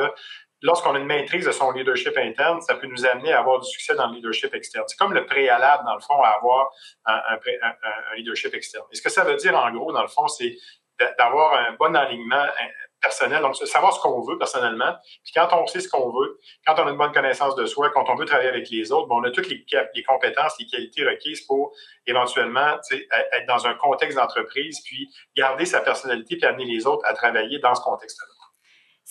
[0.62, 3.70] lorsqu'on a une maîtrise de son leadership interne, ça peut nous amener à avoir du
[3.70, 4.86] succès dans le leadership externe.
[4.88, 6.70] C'est comme le préalable, dans le fond, à avoir
[7.06, 7.40] un,
[8.16, 8.86] leadership externe.
[8.92, 10.56] Et ce que ça veut dire, en gros, dans le fond, c'est
[11.18, 12.46] d'avoir un bon alignement
[13.02, 14.94] personnel, donc savoir ce qu'on veut personnellement.
[15.24, 17.90] Puis quand on sait ce qu'on veut, quand on a une bonne connaissance de soi,
[17.92, 21.06] quand on veut travailler avec les autres, on a toutes les, les compétences, les qualités
[21.06, 21.74] requises pour
[22.06, 27.14] éventuellement être dans un contexte d'entreprise, puis garder sa personnalité, puis amener les autres à
[27.14, 28.39] travailler dans ce contexte-là.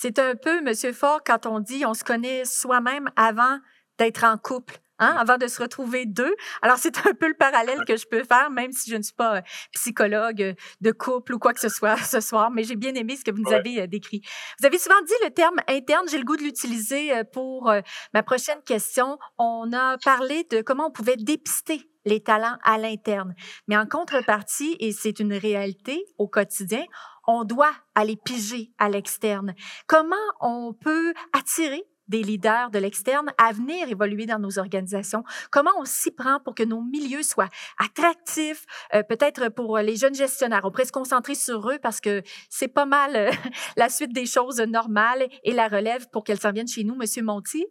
[0.00, 3.58] C'est un peu, Monsieur Fort, quand on dit on se connaît soi-même avant
[3.98, 4.78] d'être en couple.
[5.00, 6.34] Hein, avant de se retrouver deux.
[6.60, 9.14] Alors, c'est un peu le parallèle que je peux faire, même si je ne suis
[9.14, 9.40] pas euh,
[9.72, 13.16] psychologue euh, de couple ou quoi que ce soit ce soir, mais j'ai bien aimé
[13.16, 14.22] ce que vous nous avez euh, décrit.
[14.58, 17.72] Vous avez souvent dit le terme interne, j'ai le goût de l'utiliser pour
[18.12, 19.18] ma prochaine question.
[19.38, 23.34] On a parlé de comment on pouvait dépister les talents à l'interne.
[23.68, 26.84] Mais en contrepartie, et c'est une réalité au quotidien,
[27.28, 29.54] on doit aller piger à l'externe.
[29.86, 35.22] Comment on peut attirer des leaders de l'externe à venir évoluer dans nos organisations?
[35.52, 38.64] Comment on s'y prend pour que nos milieux soient attractifs,
[38.94, 40.62] euh, peut-être pour les jeunes gestionnaires?
[40.64, 43.30] On pourrait se concentrer sur eux parce que c'est pas mal euh,
[43.76, 47.22] la suite des choses normales et la relève pour qu'elles s'en viennent chez nous, Monsieur
[47.22, 47.66] Monti?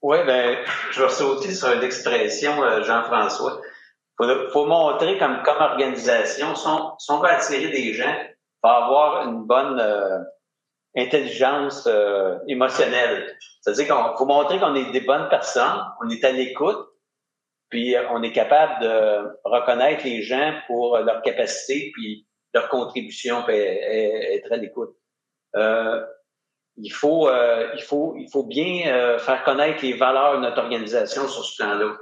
[0.00, 3.60] Oui, ben, je vais sauter sur une expression, euh, Jean-François.
[4.20, 8.14] Il faut, montrer comme, comme organisation, si on, si on veut attirer des gens,
[8.70, 10.18] avoir une bonne euh,
[10.96, 13.36] intelligence euh, émotionnelle.
[13.60, 16.86] C'est-à-dire qu'il faut montrer qu'on est des bonnes personnes, on est à l'écoute,
[17.70, 23.56] puis on est capable de reconnaître les gens pour leur capacité, puis leur contribution, puis
[23.56, 24.94] être à l'écoute.
[25.56, 26.04] Euh,
[26.76, 31.44] il faut, il faut, il faut bien faire connaître les valeurs de notre organisation sur
[31.44, 31.96] ce plan-là.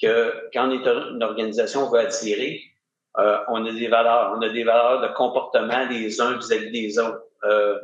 [0.00, 2.62] Que quand on est une organisation, on veut attirer,
[3.18, 6.98] euh, on a des valeurs, on a des valeurs de comportement des uns vis-à-vis des
[6.98, 7.22] autres.
[7.44, 7.78] Euh,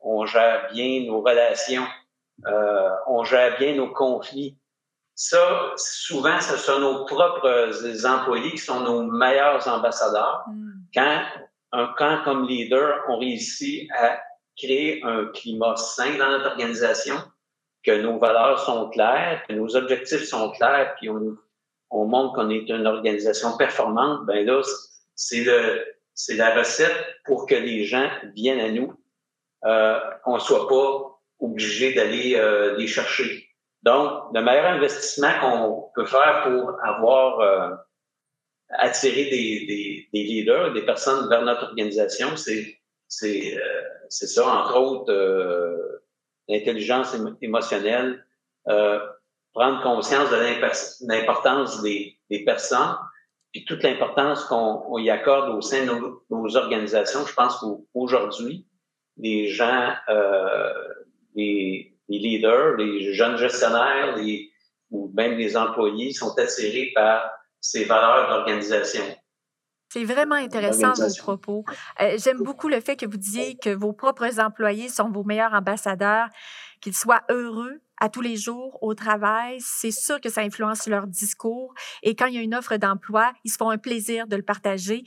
[0.00, 1.86] on gère bien nos relations,
[2.46, 4.56] euh, on gère bien nos conflits.
[5.14, 10.44] Ça, souvent, ce sont nos propres employés qui sont nos meilleurs ambassadeurs.
[10.48, 10.70] Mm.
[10.94, 11.22] Quand
[11.72, 14.18] un camp comme leader, on réussit à
[14.56, 17.16] créer un climat sain dans notre organisation,
[17.84, 21.36] que nos valeurs sont claires, que nos objectifs sont clairs, puis on,
[21.90, 24.62] on montre qu'on est une organisation performante, ben là,
[25.14, 25.44] c'est
[26.34, 28.94] la recette pour que les gens viennent à nous,
[29.64, 33.46] euh, qu'on soit pas obligé d'aller euh, les chercher.
[33.82, 37.70] Donc, le meilleur investissement qu'on peut faire pour avoir euh,
[38.70, 42.76] attiré des, leaders, des personnes vers notre organisation, c'est
[43.08, 46.04] c'est euh, ça, entre autres, euh,
[46.48, 48.24] l'intelligence émotionnelle,
[49.52, 52.96] prendre conscience de l'importance des, des, personnes,
[53.52, 55.92] puis toute l'importance qu'on y accorde au sein de
[56.30, 57.26] nos, organisations.
[57.26, 58.66] Je pense qu'aujourd'hui,
[59.16, 60.72] les gens, euh,
[61.34, 64.50] les, les, leaders, les jeunes gestionnaires, les,
[64.90, 69.04] ou même les employés sont attirés par ces valeurs d'organisation.
[69.92, 71.64] C'est vraiment intéressant vos propos.
[72.00, 75.52] Euh, j'aime beaucoup le fait que vous disiez que vos propres employés sont vos meilleurs
[75.52, 76.28] ambassadeurs,
[76.80, 79.58] qu'ils soient heureux à tous les jours au travail.
[79.60, 81.74] C'est sûr que ça influence leur discours.
[82.02, 84.42] Et quand il y a une offre d'emploi, ils se font un plaisir de le
[84.42, 85.04] partager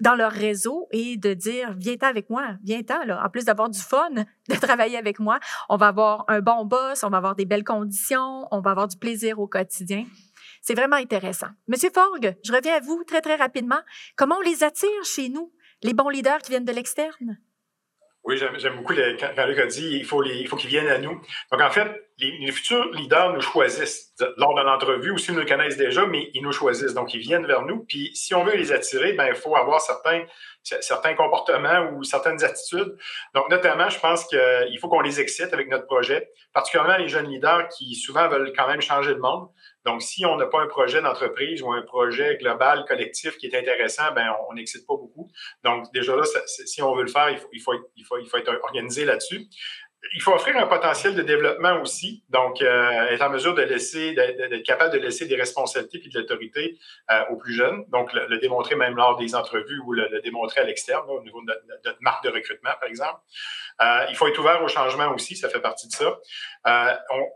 [0.00, 3.22] dans leur réseau et de dire viens-t'en avec moi, viens-t'en là.
[3.24, 4.10] En plus d'avoir du fun,
[4.48, 7.64] de travailler avec moi, on va avoir un bon boss, on va avoir des belles
[7.64, 10.04] conditions, on va avoir du plaisir au quotidien.
[10.62, 11.48] C'est vraiment intéressant.
[11.68, 13.80] Monsieur Forgue, je reviens à vous très, très rapidement.
[14.16, 17.38] Comment on les attire chez nous, les bons leaders qui viennent de l'externe?
[18.26, 21.20] Oui, j'aime beaucoup quand Luc a dit il faut, il faut qu'ils viennent à nous.
[21.52, 24.14] Donc, en fait, les, futurs leaders nous choisissent.
[24.38, 26.94] lors de l'entrevue ou s'ils nous connaissent déjà, mais ils nous choisissent.
[26.94, 27.84] Donc, ils viennent vers nous.
[27.84, 30.24] Puis, si on veut les attirer, ben, il faut avoir certains,
[30.62, 32.96] certains comportements ou certaines attitudes.
[33.34, 37.28] Donc, notamment, je pense qu'il faut qu'on les excite avec notre projet, particulièrement les jeunes
[37.28, 39.48] leaders qui souvent veulent quand même changer le monde.
[39.84, 43.56] Donc, si on n'a pas un projet d'entreprise ou un projet global, collectif qui est
[43.56, 45.30] intéressant, ben on n'excite pas beaucoup.
[45.62, 48.28] Donc, déjà là, si on veut le faire, il faut, il faut, il faut, il
[48.28, 49.48] faut être organisé là-dessus
[50.14, 54.14] il faut offrir un potentiel de développement aussi, donc euh, être en mesure de laisser,
[54.14, 56.78] d'être capable de laisser des responsabilités et de l'autorité
[57.10, 60.64] euh, aux plus jeunes, donc le, démontrer même lors des entrevues ou le, démontrer à
[60.64, 61.52] l'externe, au niveau de
[61.84, 63.20] notre, marque de recrutement, par exemple.
[63.82, 66.18] Euh, il faut être ouvert au changement aussi, ça fait partie de ça.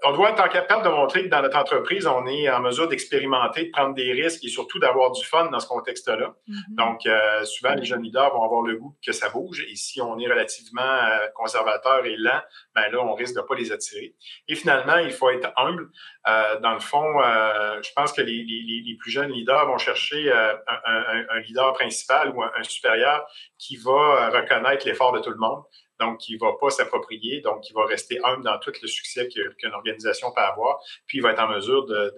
[0.04, 3.66] On, doit être capable de montrer que dans notre entreprise, on est en mesure d'expérimenter,
[3.66, 6.34] de prendre des risques et surtout d'avoir du fun dans ce contexte-là.
[6.48, 6.54] Mm-hmm.
[6.70, 7.00] Donc,
[7.46, 10.26] souvent, les jeunes leaders vont avoir le goût que ça bouge et si on est
[10.26, 10.98] relativement
[11.34, 12.40] conservateur et lent,
[12.74, 14.14] ben là, on risque de pas les attirer.
[14.48, 15.88] Et finalement, il faut être humble.
[16.28, 20.54] Euh, dans le fond, euh, je pense que les, plus jeunes leaders vont chercher euh,
[20.66, 23.26] un, leader principal ou un, supérieur
[23.58, 25.62] qui va reconnaître l'effort de tout le monde,
[25.98, 29.28] donc qui ne va pas s'approprier, donc qui va rester humble dans tout le succès
[29.28, 32.14] qu'une organisation peut avoir, puis il va être en mesure de,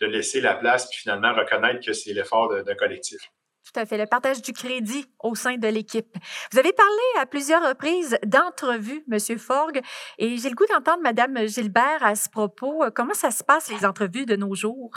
[0.00, 3.30] laisser la place, puis finalement reconnaître que c'est l'effort d'un collectif.
[3.74, 6.16] Tout à fait, le partage du crédit au sein de l'équipe.
[6.52, 9.80] Vous avez parlé à plusieurs reprises d'entrevues, Monsieur Forgue,
[10.18, 12.84] et j'ai le goût d'entendre Madame Gilbert à ce propos.
[12.94, 14.92] Comment ça se passe, les entrevues de nos jours?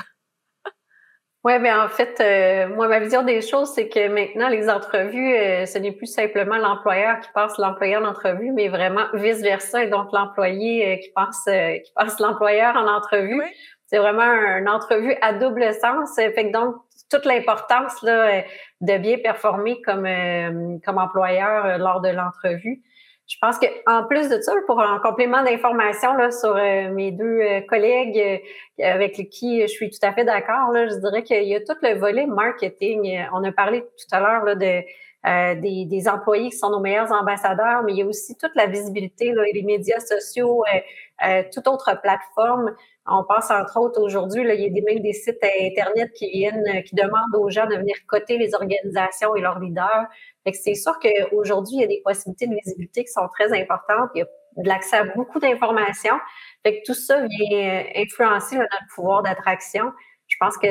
[1.43, 5.33] Oui, bien en fait, euh, moi, ma vision des choses, c'est que maintenant, les entrevues,
[5.33, 9.87] euh, ce n'est plus simplement l'employeur qui passe l'employeur en entrevue, mais vraiment vice-versa, et
[9.87, 13.41] donc l'employé euh, qui passe qui passe l'employeur en entrevue.
[13.87, 16.13] C'est vraiment une entrevue à double sens.
[16.15, 16.75] Fait que donc,
[17.09, 18.43] toute l'importance là,
[18.81, 22.81] de bien performer comme, euh, comme employeur euh, lors de l'entrevue.
[23.27, 27.41] Je pense que en plus de ça, pour un complément d'information sur euh, mes deux
[27.67, 28.41] collègues
[28.81, 31.97] avec qui je suis tout à fait d'accord, je dirais qu'il y a tout le
[31.99, 33.25] volet marketing.
[33.33, 34.81] On a parlé tout à l'heure de
[35.59, 38.67] des, des, employés qui sont nos meilleurs ambassadeurs, mais il y a aussi toute la
[38.67, 40.63] visibilité, là, les médias sociaux,
[41.51, 42.75] toute autre plateforme.
[43.09, 46.63] On pense entre autres aujourd'hui, il y a des, même des sites Internet qui viennent,
[46.67, 50.07] euh, qui demandent aux gens de venir coter les organisations et leurs leaders.
[50.43, 53.57] Fait que c'est sûr qu'aujourd'hui, il y a des possibilités de visibilité qui sont très
[53.57, 54.09] importantes.
[54.15, 54.25] Il y a
[54.57, 56.17] de l'accès à beaucoup d'informations.
[56.63, 59.93] Fait que tout ça vient euh, influencer notre pouvoir d'attraction.
[60.27, 60.67] Je pense que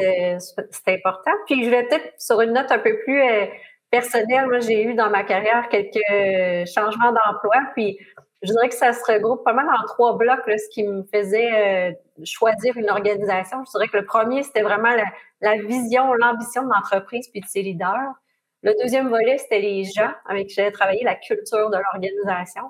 [0.70, 1.30] c'est important.
[1.46, 3.46] Puis je vais peut-être sur une note un peu plus euh,
[3.90, 4.46] personnelle.
[4.46, 7.62] Moi, j'ai eu dans ma carrière quelques changements d'emploi.
[7.74, 7.98] Puis
[8.42, 11.90] je dirais que ça se regroupe pas mal en trois blocs, ce qui me faisait
[11.90, 11.92] euh,
[12.24, 13.64] choisir une organisation.
[13.64, 14.90] Je dirais que le premier, c'était vraiment
[15.40, 18.12] la, vision, l'ambition de l'entreprise puis de ses leaders.
[18.62, 22.62] Le deuxième volet, c'était les gens avec qui j'avais travaillé, la culture de l'organisation.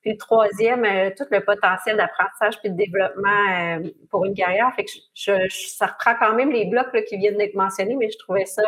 [0.00, 4.72] Puis le troisième, euh, tout le potentiel d'apprentissage puis de développement euh, pour une carrière.
[4.74, 8.18] Fait que je, ça reprend quand même les blocs qui viennent d'être mentionnés, mais je
[8.18, 8.62] trouvais ça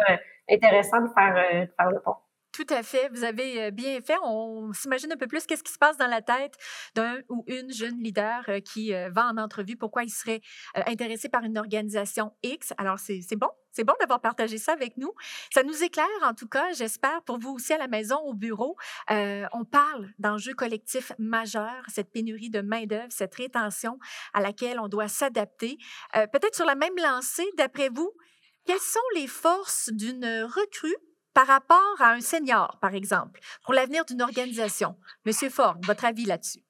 [0.48, 2.14] intéressant de faire, de faire le pont.
[2.54, 3.08] Tout à fait.
[3.12, 4.14] Vous avez bien fait.
[4.22, 6.54] On s'imagine un peu plus qu'est-ce qui se passe dans la tête
[6.94, 10.40] d'un ou une jeune leader qui va en entrevue, pourquoi il serait
[10.74, 12.72] intéressé par une organisation X.
[12.78, 13.48] Alors, c'est bon.
[13.72, 15.12] C'est bon d'avoir partagé ça avec nous.
[15.52, 18.76] Ça nous éclaire, en tout cas, j'espère, pour vous aussi à la maison, au bureau.
[19.08, 23.98] on parle d'enjeux collectifs majeurs, cette pénurie de main-d'œuvre, cette rétention
[24.32, 25.76] à laquelle on doit s'adapter.
[26.12, 28.12] Peut-être sur la même lancée, d'après vous,
[28.64, 30.94] quelles sont les forces d'une recrue
[31.34, 34.96] par rapport à un senior, par exemple, pour l'avenir d'une organisation.
[35.26, 36.60] Monsieur Ford, votre avis là-dessus?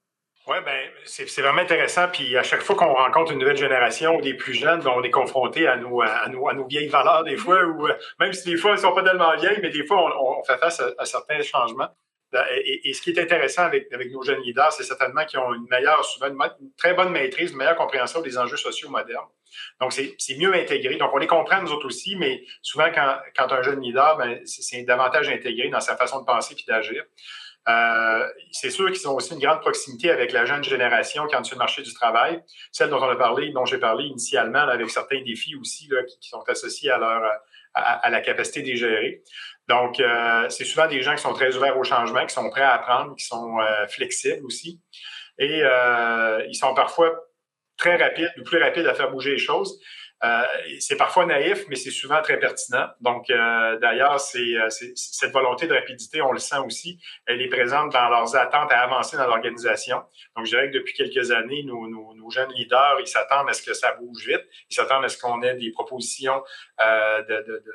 [0.46, 2.07] Oui, ben c'est vraiment intéressant.
[2.12, 5.03] Puis à chaque fois qu'on rencontre une nouvelle génération ou des plus jeunes, ben, on
[5.03, 8.33] est confronté à nos, à, nos, à nos vieilles valeurs des fois, ou euh, même
[8.35, 10.83] si des fois elles ne sont pas tellement vieilles, mais des fois on, fait face
[10.98, 11.88] à, certains changements.
[12.64, 16.05] Et, ce qui est intéressant avec, nos jeunes leaders, c'est certainement qu'ils ont une meilleure,
[16.05, 19.29] souvent une, très bonne maîtrise, une meilleure compréhension des enjeux sociaux modernes.
[19.81, 20.97] Donc, c'est mieux intégré.
[20.97, 24.83] Donc, on les comprend, nous autres aussi, mais souvent, quand, un jeune leader, ben, c'est
[24.83, 27.05] davantage intégré dans sa façon de penser et d'agir.
[27.66, 31.51] Euh, c'est sûr qu'ils ont aussi une grande proximité avec la jeune génération qui est
[31.51, 32.42] le marché du travail,
[32.73, 36.29] celle dont on a parlé, dont j'ai parlé initialement, avec certains défis aussi là, qui,
[36.29, 37.23] sont associés à leur
[37.75, 39.23] à, la capacité de les gérer.
[39.68, 42.62] Donc, euh, c'est souvent des gens qui sont très ouverts au changement, qui sont prêts
[42.62, 44.81] à apprendre, qui sont euh, flexibles aussi.
[45.38, 47.14] Et euh, ils sont parfois
[47.77, 49.81] très rapides ou plus rapides à faire bouger les choses.
[50.22, 50.42] Euh,
[50.81, 52.88] c'est parfois naïf, mais c'est souvent très pertinent.
[53.00, 54.55] Donc, euh, d'ailleurs, c'est,
[54.94, 58.81] cette volonté de rapidité, on le sent aussi, elle est présente dans leurs attentes à
[58.81, 60.03] avancer dans l'organisation.
[60.37, 63.53] Donc, je dirais que depuis quelques années, nos, nos, nos jeunes leaders, ils s'attendent à
[63.53, 64.44] ce que ça bouge vite.
[64.70, 66.42] Ils s'attendent à ce qu'on ait des propositions
[66.81, 67.72] euh, de, de, de,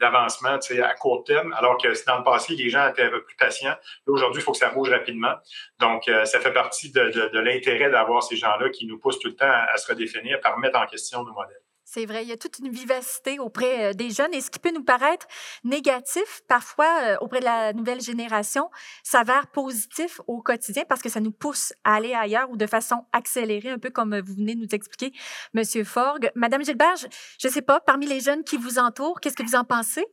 [0.00, 3.36] d'avancement à court terme, alors que dans le passé, les gens étaient un peu plus
[3.36, 3.68] patients.
[3.68, 5.34] Là, aujourd'hui, il faut que ça bouge rapidement.
[5.78, 9.46] Donc, ça fait partie de, l'intérêt d'avoir ces gens-là qui nous poussent tout le temps
[9.46, 11.61] à, à se redéfinir, à remettre en question nos modèles.
[11.94, 14.58] C'est vrai, il y a toute une vivacité auprès euh, des jeunes et ce qui
[14.58, 15.26] peut nous paraître
[15.62, 18.70] négatif, parfois euh, auprès de la nouvelle génération,
[19.02, 23.04] s'avère positif au quotidien parce que ça nous pousse à aller ailleurs ou de façon
[23.12, 25.12] accélérée, un peu comme vous venez de nous expliquer,
[25.52, 26.30] Monsieur Forgue.
[26.34, 26.96] Madame Gilbert,
[27.38, 30.06] je ne sais pas, parmi les jeunes qui vous entourent, qu'est-ce que vous en pensez?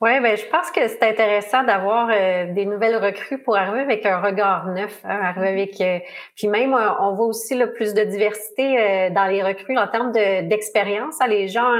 [0.00, 4.04] Oui, ben, je pense que c'est intéressant d'avoir euh, des nouvelles recrues pour arriver avec
[4.04, 5.80] un regard neuf, hein, arriver avec.
[5.80, 6.00] Euh,
[6.34, 10.10] puis même, euh, on voit aussi là, plus de diversité dans les recrues en termes
[10.12, 11.20] d'expérience.
[11.20, 11.72] Hein, les gens,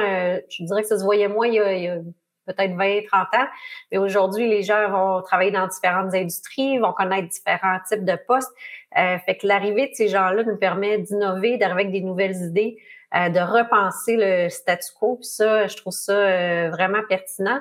[0.48, 1.98] je dirais que ça se voyait moins il y a,
[2.46, 3.46] peut-être 20, 30 ans,
[3.90, 8.52] mais aujourd'hui, les gens vont travailler dans différentes industries, vont connaître différents types de postes.
[8.94, 12.76] fait que l'arrivée de ces gens-là nous permet d'innover, d'arriver avec des nouvelles idées,
[13.12, 15.16] de repenser le statu quo.
[15.16, 17.60] Puis ça, je trouve ça vraiment pertinent.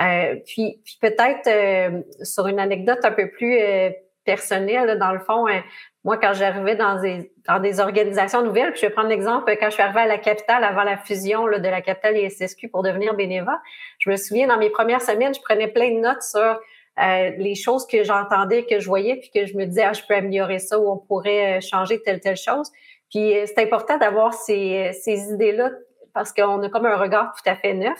[0.00, 3.90] Euh, puis, puis peut-être euh, sur une anecdote un peu plus euh,
[4.24, 5.46] personnelle, dans le fond,
[6.04, 9.66] moi, quand j'arrivais dans des, dans des organisations nouvelles, puis je vais prendre l'exemple, quand
[9.66, 12.68] je suis arrivée à la capitale avant la fusion là, de la capitale et SSQ
[12.68, 13.56] pour devenir bénévole,
[13.98, 16.60] je me souviens, dans mes premières semaines, je prenais plein de notes sur
[16.98, 20.14] les choses que j'entendais, que je voyais, puis que je me disais, ah, je peux
[20.14, 22.70] améliorer ça ou on pourrait changer telle, telle chose.
[23.08, 25.70] Puis c'est important d'avoir ces, ces idées-là
[26.12, 27.98] parce qu'on a comme un regard tout à fait neuf.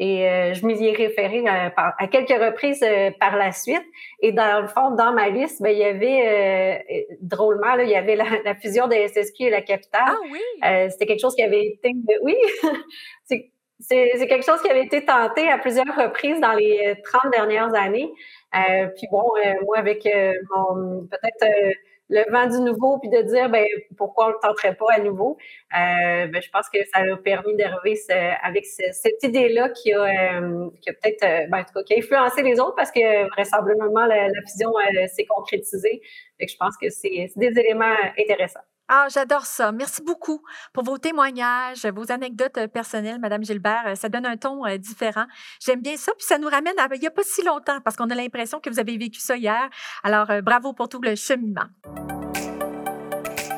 [0.00, 3.84] Et euh, je m'y ai référé euh, à, quelques reprises euh, par la suite.
[4.22, 7.94] Et dans le fond, dans ma liste, ben, il y avait, drôlement, là, il y
[7.94, 10.00] avait la, fusion de SSQ et la capitale.
[10.06, 10.88] Ah oui?
[10.90, 11.92] C'était quelque chose qui avait été...
[12.22, 12.34] Oui!
[13.78, 18.10] c'est quelque chose qui avait été tenté à plusieurs reprises dans les 30 dernières années.
[18.52, 19.34] puis bon,
[19.66, 20.08] moi, avec
[20.50, 21.76] mon peut-être
[22.10, 23.64] le vent du nouveau, puis de dire ben
[23.96, 25.38] pourquoi on ne tenterait pas à nouveau?
[25.74, 27.98] Euh, ben, je pense que ça a permis d'arriver
[28.42, 30.02] avec cette idée-là qui a,
[30.40, 32.90] euh, qui a peut-être, euh, ben, en tout cas, qui a influencé les autres parce
[32.90, 34.72] que vraisemblablement la, la fusion
[35.08, 36.02] s'est concrétisée.
[36.38, 38.69] Que je pense que c'est des éléments intéressants.
[38.92, 39.70] Ah, j'adore ça.
[39.70, 43.84] Merci beaucoup pour vos témoignages, vos anecdotes euh, personnelles, Madame Gilbert.
[43.86, 45.26] Euh, ça donne un ton euh, différent.
[45.64, 46.10] J'aime bien ça.
[46.18, 48.58] Puis ça nous ramène à il n'y a pas si longtemps parce qu'on a l'impression
[48.58, 49.60] que vous avez vécu ça hier.
[50.02, 51.66] Alors, bravo pour tout le cheminement.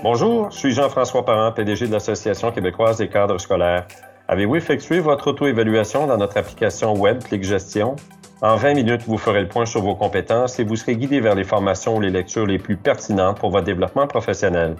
[0.02, 3.86] Bonjour, je suis Jean-François Parent, PDG de l'Association québécoise des cadres scolaires.
[4.28, 7.96] Avez-vous effectué votre auto-évaluation dans notre application web Clic Gestion?
[8.42, 11.34] En 20 minutes, vous ferez le point sur vos compétences et vous serez guidé vers
[11.34, 14.76] les formations ou les lectures les plus pertinentes pour votre développement professionnel.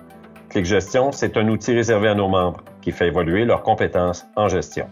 [0.53, 4.49] Clic Gestion, c'est un outil réservé à nos membres qui fait évoluer leurs compétences en
[4.49, 4.87] gestion.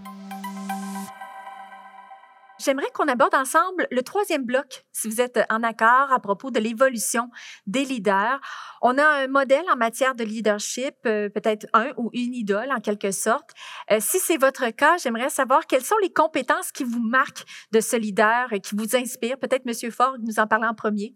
[2.59, 6.61] J'aimerais qu'on aborde ensemble le troisième bloc, si vous êtes en accord à propos de
[6.61, 7.29] l'évolution
[7.67, 8.41] des leaders.
[8.81, 12.81] On a un modèle en matière de leadership, euh, peut-être un ou une idole en
[12.81, 13.51] quelque sorte.
[13.91, 17.81] Euh, si c'est votre cas, j'aimerais savoir quelles sont les compétences qui vous marquent de
[17.81, 19.39] ce leader, et qui vous inspirent.
[19.39, 19.91] Peut-être M.
[19.91, 21.15] Ford nous en parler en premier.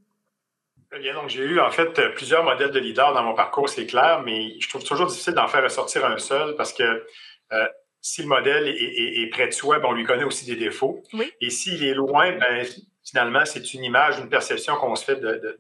[1.01, 1.15] Bien.
[1.15, 4.59] Donc, j'ai eu en fait plusieurs modèles de leaders dans mon parcours, c'est clair, mais
[4.61, 7.05] je trouve toujours difficile d'en faire ressortir un seul parce que
[7.53, 7.67] euh,
[8.01, 11.03] si le modèle est, près de soi, ben, on lui connaît aussi des défauts.
[11.41, 12.67] Et s'il est loin, ben,
[13.03, 15.59] finalement, c'est une image, une perception qu'on se fait de,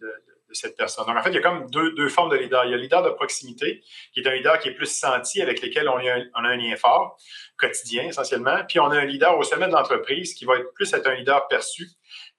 [0.53, 1.07] cette personne.
[1.07, 2.65] Donc, en fait, il y a comme deux, deux, formes de leader.
[2.65, 5.43] Il y a le leader de proximité, qui est un leader qui est plus senti,
[5.43, 7.19] avec lequel on a, on a un lien fort,
[7.57, 8.59] quotidien essentiellement.
[8.69, 11.15] Puis, on a un leader au sommet de l'entreprise qui va être plus être un
[11.15, 11.89] leader perçu,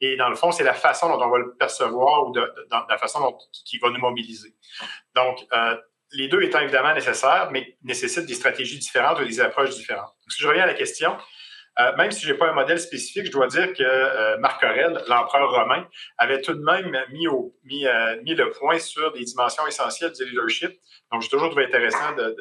[0.01, 3.21] et dans le fond, c'est la façon dont on va le percevoir ou la façon
[3.21, 4.53] dont qui va nous mobiliser.
[5.15, 5.75] Donc, euh,
[6.12, 10.13] les deux étant évidemment nécessaires, mais nécessitent des stratégies différentes ou des approches différentes.
[10.29, 11.17] Si je reviens à la question,
[11.79, 14.63] euh, même si je n'ai pas un modèle spécifique, je dois dire que euh, Marc
[14.63, 15.86] Aurèle, l'empereur romain,
[16.17, 20.71] avait tout de même mis, le point sur des dimensions essentielles du leadership.
[21.12, 22.36] Donc, j'ai toujours trouvé intéressant de,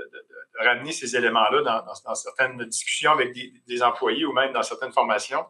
[0.60, 3.34] ramener ces éléments-là dans, certaines discussions avec
[3.66, 5.44] des, employés ou même dans certaines formations.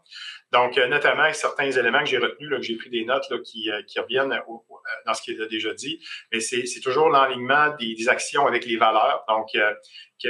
[0.54, 3.98] Donc, euh, notamment certains éléments que j'ai retenus, que j'ai pris des notes euh, qui
[3.98, 4.64] reviennent au,
[5.04, 5.98] dans ce qui est déjà dit,
[6.32, 9.24] mais c'est toujours l'enlignement des, actions avec les valeurs.
[9.28, 9.72] Donc, euh,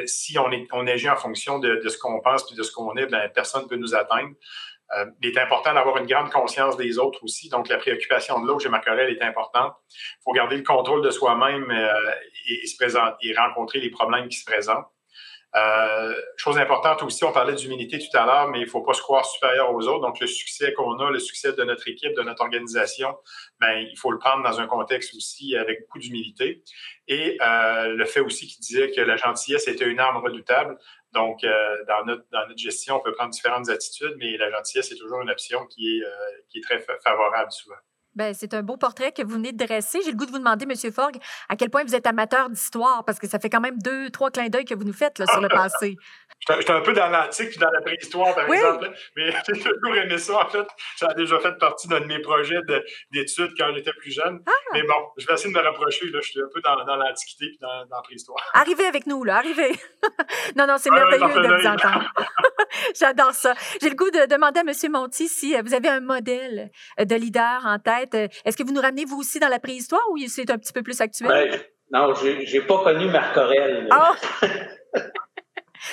[0.06, 3.28] si on, agit en fonction de, ce qu'on pense et de ce qu'on est, bien,
[3.34, 4.30] personne ne peut nous atteindre.
[4.96, 7.50] Euh, il est important d'avoir une grande conscience des autres aussi.
[7.50, 9.74] Donc, la préoccupation de l'autre, chez Macorel, est importante.
[9.90, 11.70] Il faut garder le contrôle de soi-même
[12.48, 14.86] et rencontrer les problèmes qui se présentent.
[15.56, 18.92] Euh, chose importante aussi, on parlait d'humilité tout à l'heure, mais il ne faut pas
[18.92, 20.00] se croire supérieur aux autres.
[20.00, 23.16] Donc, le succès qu'on a, le succès de notre équipe, de notre organisation,
[23.60, 26.64] ben, il faut le prendre dans un contexte aussi avec beaucoup d'humilité.
[27.06, 30.76] Et euh, le fait aussi qu'il disait que la gentillesse était une arme redoutable.
[31.12, 34.90] Donc, euh, dans, notre, dans notre gestion, on peut prendre différentes attitudes, mais la gentillesse
[34.90, 36.04] est toujours une option qui est,
[36.48, 37.76] qui est très favorable souvent.
[38.16, 39.98] Ben, c'est un beau portrait que vous venez de dresser.
[40.04, 40.92] J'ai le goût de vous demander, M.
[40.92, 41.16] Forgue,
[41.48, 44.30] à quel point vous êtes amateur d'histoire, parce que ça fait quand même deux, trois
[44.30, 45.96] clins d'œil que vous nous faites là, sur le passé.
[46.50, 48.90] J'étais un peu dans l'antique puis dans la préhistoire, par exemple.
[49.16, 50.66] Mais j'ai toujours aimé ça, en fait.
[50.96, 52.60] Ça a déjà fait partie d'un de mes projets
[53.10, 54.42] d'études quand j'étais plus jeune.
[54.46, 54.50] Ah!
[54.72, 56.06] Mais bon, je vais essayer de me rapprocher.
[56.10, 56.20] Là.
[56.22, 58.44] Je suis un peu dans, dans l'Antiquité puis dans, dans, la préhistoire.
[58.54, 59.36] Arrivez avec nous, là.
[59.36, 59.72] Arrivez.
[60.56, 62.12] non, non, c'est ah merveilleux de vous entendre.
[62.98, 63.54] J'adore ça.
[63.80, 64.92] J'ai le goût de demander à M.
[64.92, 66.70] Monti si euh, vous avez un modèle
[67.00, 68.14] euh, de leader en tête.
[68.14, 70.72] Euh, est-ce que vous nous ramenez, vous aussi, dans la préhistoire ou c'est un petit
[70.72, 71.28] peu plus actuel?
[71.28, 73.88] Ben, non, j'ai pas connu Marc Aurèle.
[73.92, 74.98] Oh!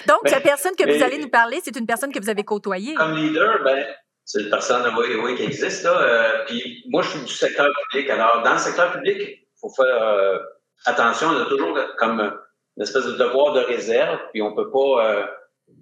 [0.08, 2.94] Donc, la personne que vous allez nous parler, c'est une personne que vous avez côtoyée.
[2.96, 3.86] Comme leader, ben,
[4.26, 5.84] c'est une personne oui, qui existe.
[5.84, 6.44] Là.
[6.48, 8.10] puis moi, je suis du secteur public.
[8.10, 10.40] Alors, dans le secteur public, il faut faire
[10.86, 11.28] attention.
[11.28, 12.20] On a toujours comme
[12.78, 15.28] une espèce de devoir de réserve, puis on peut pas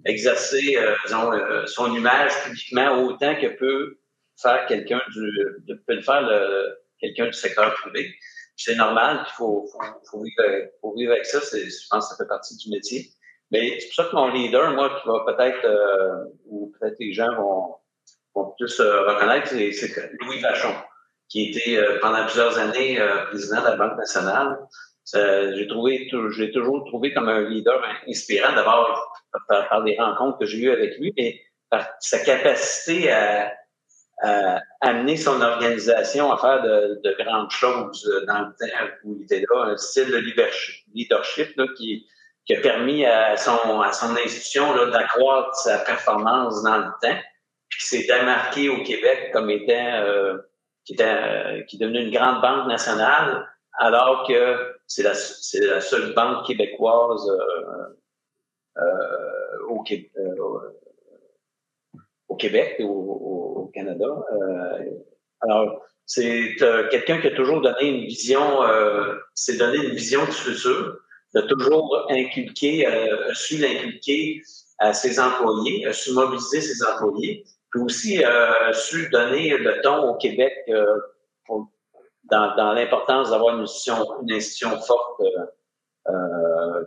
[0.04, 3.98] exercer euh, disons, euh, son image publiquement autant que peut
[4.40, 6.28] faire quelqu'un du peut le faire
[6.98, 8.14] quelqu'un du secteur privé.
[8.56, 9.80] C'est normal, il faut, faut,
[10.10, 11.40] faut, vivre, faut vivre avec ça.
[11.40, 13.10] Je pense que ça fait partie du métier.
[13.50, 17.12] Mais c'est pour ça que mon leader, moi, qui va peut-être, euh, ou peut-être les
[17.12, 17.74] gens vont,
[18.34, 20.74] vont plus reconnaître, c'est Louis Vachon,
[21.28, 22.98] qui était pendant plusieurs années
[23.28, 24.56] président de la Banque nationale.
[25.12, 28.54] j'ai trouvé, j'ai toujours trouvé comme un leader inspirant.
[28.54, 29.12] D'abord,
[29.48, 31.40] par, par les rencontres que j'ai eues avec lui, mais
[31.70, 33.52] par sa capacité à,
[34.82, 39.40] amener son organisation à faire de, de, grandes choses dans le temps où il était
[39.40, 40.18] là, un style de
[40.92, 42.06] leadership qui,
[42.50, 47.16] qui a permis à son, à son institution d'accroître sa performance dans le temps,
[47.68, 50.36] puis qui s'est démarqué au Québec comme étant euh,
[50.84, 53.46] qui, euh, qui est devenu une grande banque nationale,
[53.78, 60.58] alors que c'est la, la seule banque québécoise euh, euh, au, euh,
[62.26, 64.08] au, Québec et au, Canada.
[65.42, 66.56] Alors, c'est
[66.90, 68.40] quelqu'un qui a toujours donné une vision,
[69.34, 70.98] s'est donné une vision du futur,
[71.34, 74.42] de toujours inculquer, euh, su l'inculquer
[74.78, 80.10] à ses employés, a su mobiliser ses employés, puis aussi euh, su donner le ton
[80.10, 80.52] au Québec
[81.44, 81.70] pour,
[82.24, 85.22] dans, dans l'importance d'avoir une institution, une institution forte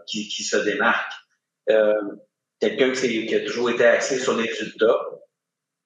[0.08, 1.14] qui, qui se démarque.
[1.70, 1.94] Euh,
[2.60, 5.00] quelqu'un qui, a toujours été axé sur les résultats,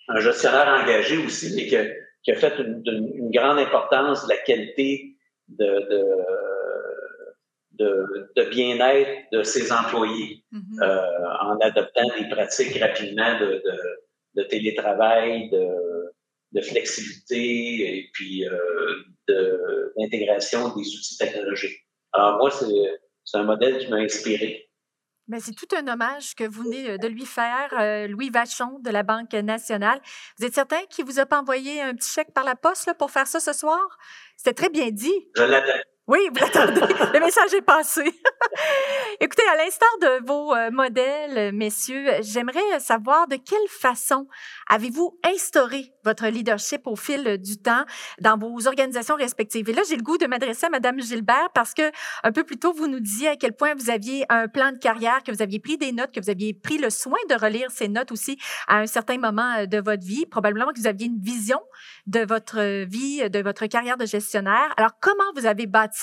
[0.07, 1.75] un gestionnaire engagé aussi, mais qui
[2.31, 5.15] a, fait une, grande importance de la qualité
[5.47, 6.05] de, de,
[8.49, 10.83] bien-être de ses employés mm-hmm.
[10.83, 13.61] euh, en adoptant des pratiques rapidement de,
[14.35, 15.77] de télétravail, de,
[16.61, 19.03] flexibilité et puis euh,
[19.95, 21.85] d'intégration des outils technologiques.
[22.13, 24.67] Alors moi, c'est un modèle qui m'a inspiré.
[25.27, 28.89] Mais c'est tout un hommage que vous venez de lui faire, euh, Louis Vachon de
[28.89, 29.99] la Banque nationale.
[30.39, 33.11] Vous êtes certain qu'il vous a pas envoyé un petit chèque par la poste pour
[33.11, 33.99] faire ça ce soir?
[34.35, 35.27] C'était très bien dit.
[35.35, 35.79] Je l'attends.
[36.07, 36.79] Oui, vous l'attendez.
[37.13, 38.01] Le message est passé.
[39.19, 44.25] Écoutez, à l'instar de vos euh, modèles, messieurs, j'aimerais savoir de quelle façon
[44.69, 47.83] avez-vous instauré votre leadership au fil du temps
[48.21, 49.69] dans vos organisations respectives?
[49.69, 51.91] Et là, j'ai le goût de m'adresser à Madame Gilbert parce que
[52.23, 54.77] un peu plus tôt, vous nous disiez à quel point vous aviez un plan de
[54.77, 57.69] carrière, que vous aviez pris des notes, que vous aviez pris le soin de relire
[57.69, 58.39] ces notes aussi
[58.69, 60.25] à un certain moment euh, de votre vie.
[60.25, 61.59] Probablement que vous aviez une vision
[62.05, 64.73] de votre vie, de votre carrière de gestionnaire.
[64.77, 65.96] Alors, comment vous avez bâti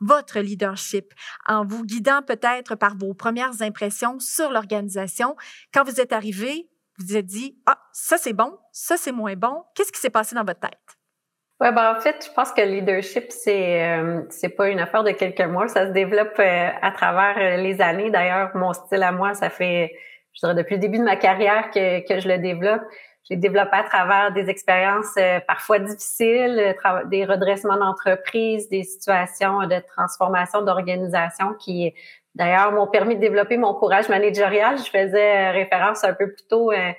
[0.00, 1.12] votre leadership
[1.46, 5.36] en vous guidant peut-être par vos premières impressions sur l'organisation.
[5.72, 6.68] Quand vous êtes arrivé,
[6.98, 9.64] vous vous êtes dit, ah, ça c'est bon, ça c'est moins bon.
[9.74, 10.98] Qu'est-ce qui s'est passé dans votre tête?
[11.60, 15.02] Ouais, ben en fait, je pense que le leadership, c'est euh, c'est pas une affaire
[15.02, 15.66] de quelques mois.
[15.66, 18.10] Ça se développe euh, à travers euh, les années.
[18.10, 19.92] D'ailleurs, mon style à moi, ça fait,
[20.34, 22.82] je dirais, depuis le début de ma carrière que, que je le développe.
[23.30, 29.66] J'ai développé à travers des expériences euh, parfois difficiles, euh, des redressements d'entreprise, des situations
[29.66, 31.92] de transformation d'organisation qui,
[32.34, 34.78] d'ailleurs, m'ont permis de développer mon courage managérial.
[34.78, 36.92] Je faisais référence un peu plus tôt euh,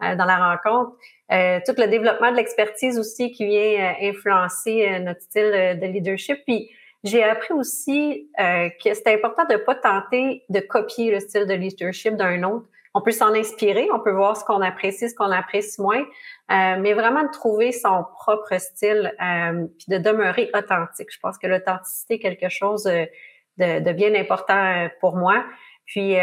[0.00, 0.96] dans la rencontre.
[1.66, 6.42] tout le développement de l'expertise aussi qui vient influencer notre style de leadership.
[6.44, 6.70] Puis,
[7.04, 12.16] j'ai appris aussi que c'était important de pas tenter de copier le style de leadership
[12.16, 15.80] d'un autre, on peut s'en inspirer, on peut voir ce qu'on apprécie, ce qu'on apprécie
[15.80, 21.08] moins, euh, mais vraiment de trouver son propre style, euh, puis de demeurer authentique.
[21.10, 23.04] Je pense que l'authenticité est quelque chose euh,
[23.58, 25.44] de, bien important pour moi.
[25.86, 26.16] Puis,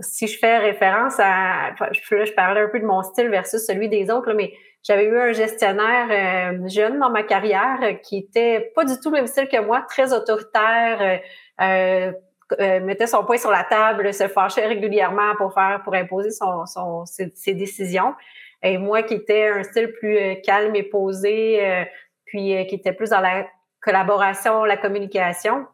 [0.00, 4.10] si je fais référence à, je parlais un peu de mon style versus celui des
[4.10, 4.52] autres, mais
[4.82, 9.26] j'avais eu un gestionnaire jeune dans ma carrière qui était pas du tout le même
[9.28, 11.20] style que moi, très autoritaire,
[11.60, 12.12] euh,
[12.58, 16.64] euh, mettait son poing sur la table, se fâchait régulièrement pour faire, pour imposer son,
[16.64, 18.14] son ses, décisions.
[18.62, 21.84] Et moi, qui étais un style plus euh, calme et posé, euh,
[22.24, 23.46] puis qui était plus dans la
[23.82, 25.66] collaboration, la communication.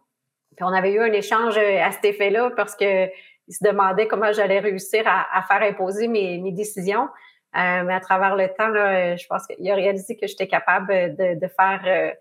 [0.56, 3.06] Puis on avait eu un échange à cet effet-là parce que
[3.46, 7.08] il se demandait comment j'allais réussir à, à, faire imposer mes, mes décisions.
[7.52, 11.38] mais à travers le temps, là, je pense qu'il a réalisé que j'étais capable de,
[11.38, 12.14] de faire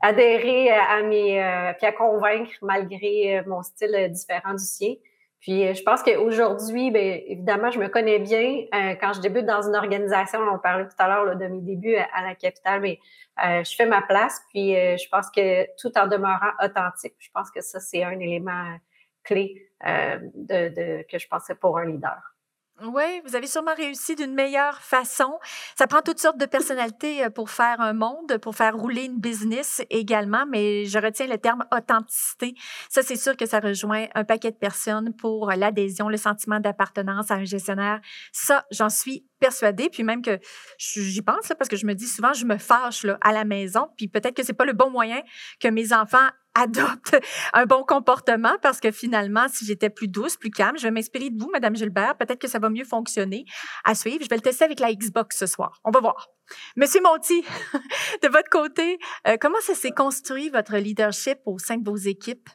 [0.00, 4.94] adhérer à mes, euh, puis à convaincre malgré euh, mon style euh, différent du sien.
[5.40, 8.64] Puis je pense qu'aujourd'hui, bien, évidemment, je me connais bien.
[8.98, 12.22] quand je débute dans une organisation, on parlait tout à l'heure de mes débuts à,
[12.22, 12.98] la capitale, mais
[13.38, 14.40] je fais ma place.
[14.48, 18.78] Puis je pense que tout en demeurant authentique, je pense que ça, c'est un élément
[19.22, 22.33] clé de, de, que je pensais pour un leader.
[22.82, 25.38] Oui, vous avez sûrement réussi d'une meilleure façon.
[25.78, 29.20] Ça prend toutes sortes de personnalités euh, pour faire un monde, pour faire rouler une
[29.20, 32.54] business également, mais je retiens le terme authenticité.
[32.88, 37.30] Ça, c'est sûr que ça rejoint un paquet de personnes pour l'adhésion, le sentiment d'appartenance
[37.30, 38.00] à un gestionnaire.
[38.32, 40.40] Ça, j'en suis persuadée, puis même que
[40.78, 43.86] j'y pense parce que je me dis souvent, je me fâche là, à la maison,
[43.96, 45.22] puis peut-être que c'est pas le bon moyen
[45.60, 47.16] que mes enfants adoptent
[47.52, 51.30] un bon comportement parce que finalement, si j'étais plus douce, plus calme, je vais m'inspirer
[51.30, 52.16] de vous, Madame Gilbert.
[52.16, 53.44] Peut-être que ça va mieux fonctionner
[53.84, 54.22] à suivre.
[54.22, 55.80] Je vais le tester avec la Xbox ce soir.
[55.84, 56.28] On va voir.
[56.76, 57.42] Monsieur Monti,
[58.22, 62.48] de votre côté, euh, comment ça s'est construit votre leadership au sein de vos équipes?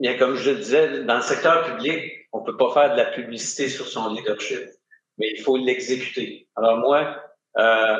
[0.00, 3.06] Bien, comme je le disais, dans le secteur public, on peut pas faire de la
[3.06, 4.60] publicité sur son leadership,
[5.18, 6.48] mais il faut l'exécuter.
[6.54, 7.16] Alors moi,
[7.56, 7.96] euh,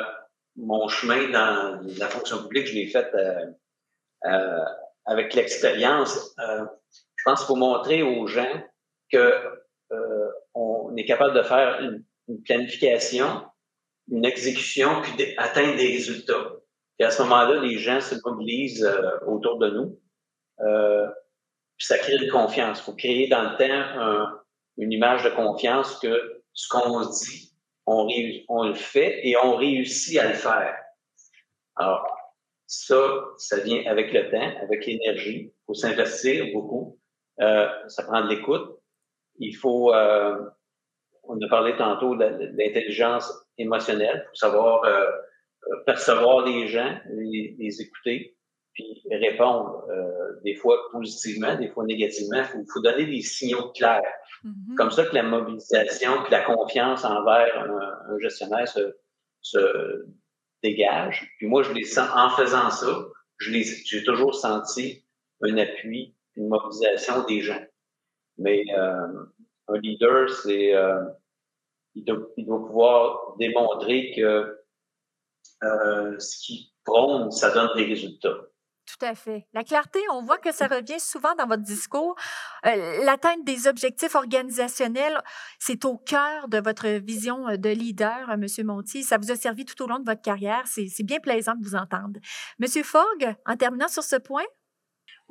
[0.55, 3.11] mon chemin dans la fonction publique, je l'ai fait
[4.25, 4.63] euh
[5.09, 6.65] avec l'expérience, euh,
[7.15, 8.63] je pense qu'il faut montrer aux gens
[9.11, 9.33] que
[9.91, 12.05] euh, on est capable de faire une,
[12.45, 13.43] planification,
[14.11, 16.53] une exécution, puis d'atteindre des résultats.
[16.99, 19.99] Et à ce moment-là, les gens se mobilisent euh, autour de nous.
[21.77, 22.79] puis ça crée de confiance.
[22.79, 24.41] Il faut créer dans le temps
[24.77, 27.51] une image de confiance que ce qu'on dit,
[27.87, 28.07] on,
[28.47, 30.75] on le fait et on réussit à le faire.
[31.77, 32.18] Alors,
[32.69, 35.51] ça, ça vient avec le temps, avec l'énergie.
[35.51, 36.99] Il faut s'investir beaucoup.
[37.41, 38.77] Euh, ça prend de l'écoute.
[39.39, 40.37] Il faut, euh,
[41.23, 44.23] on a parlé tantôt de, l'intelligence émotionnelle.
[44.23, 45.03] Il faut savoir euh,
[45.87, 48.37] percevoir les gens, les, les écouter,
[48.73, 52.37] puis répondre euh, des fois positivement, des fois négativement.
[52.37, 54.03] Il faut, faut, donner des signaux clairs.
[54.45, 54.75] Mm-hmm.
[54.75, 58.95] Comme ça que la mobilisation, que la confiance envers un, un gestionnaire se,
[59.41, 60.05] se
[60.63, 61.31] dégage.
[61.37, 63.05] Puis moi, je les sens, en faisant ça,
[63.37, 65.05] je les, j'ai toujours senti
[65.41, 67.63] un appui, une mobilisation des gens.
[68.37, 69.25] Mais euh,
[69.67, 71.03] un leader, c'est, euh,
[71.95, 74.59] il, doit, il, doit, pouvoir démontrer que
[75.63, 78.48] euh, ce qu'il prône, ça donne des résultats.
[78.89, 79.45] Tout à fait.
[79.53, 82.15] La clarté, on voit que ça revient souvent dans votre discours.
[82.65, 85.21] Euh, l'atteinte des objectifs organisationnels,
[85.59, 89.03] c'est au cœur de votre vision euh, de leader, euh, Monsieur Monti.
[89.03, 90.63] Ça vous a servi tout au long de votre carrière.
[90.65, 92.19] C'est bien plaisant de vous entendre.
[92.57, 94.45] Monsieur Fogg, en terminant sur ce point,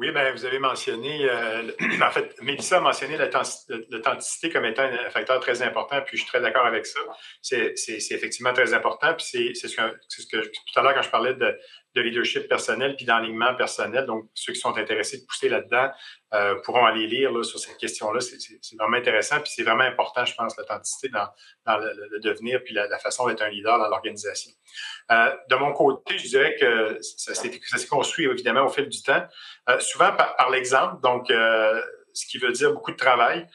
[0.00, 1.28] oui, bien, vous avez mentionné,
[2.00, 6.30] en fait, Mélissa a mentionné l'authenticité comme étant un facteur très important, puis je suis
[6.30, 7.00] très d'accord avec ça.
[7.42, 7.74] C'est
[8.12, 11.58] effectivement très important, puis c'est ce, ce que tout à l'heure, quand je parlais de,
[11.94, 14.06] de leadership personnel puis d'enlignement personnel.
[14.06, 15.90] Donc, ceux qui sont intéressés de pousser là-dedans
[16.34, 18.20] euh, pourront aller lire là, sur cette question-là.
[18.20, 21.28] C'est vraiment intéressant puis c'est vraiment important, je pense, l'authenticité dans,
[21.66, 24.52] dans le, devenir puis la, façon d'être un leader dans l'organisation.
[25.10, 29.26] Euh, de mon côté, je dirais que ça s'est construit évidemment au fil du temps,
[29.70, 31.00] euh, souvent par, par l'exemple.
[31.02, 31.80] Donc, euh,
[32.12, 33.46] ce qui veut dire beaucoup de travail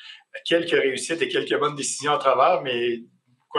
[0.45, 3.03] quelques réussites et quelques bonnes décisions à travers, mais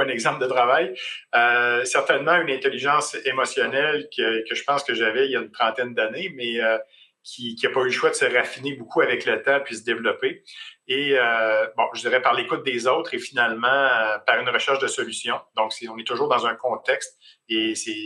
[0.00, 0.94] un exemple de travail.
[1.34, 5.94] Euh, certainement une intelligence émotionnelle que, je pense que j'avais il y a une trentaine
[5.94, 6.78] d'années, mais euh,
[7.22, 9.84] qui n'a pas eu le choix de se raffiner beaucoup avec le temps puis se
[9.84, 10.42] développer.
[10.86, 13.88] Et euh, bon, je dirais par l'écoute des autres et finalement
[14.26, 15.40] par une recherche de solutions.
[15.56, 17.18] Donc, on est toujours dans un contexte
[17.48, 17.96] et c'est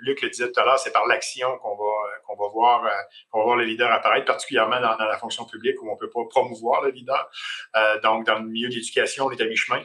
[0.00, 1.97] Luc le disait tout à l'heure, c'est par l'action qu'on va
[2.38, 2.90] va voir euh,
[3.30, 6.20] qu'on va voir le leader apparaître, particulièrement dans, la fonction publique où on peut pas
[6.28, 7.30] promouvoir le leader.
[7.76, 9.82] Euh, donc, dans le milieu de l'éducation, on est à mi-chemin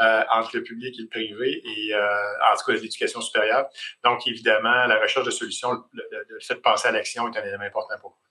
[0.00, 3.68] euh, entre le public et le privé et en tout cas l'éducation supérieure.
[4.04, 7.44] Donc, évidemment, la recherche de solutions, le, le fait de penser à l'action est un
[7.44, 8.25] élément important pour nous.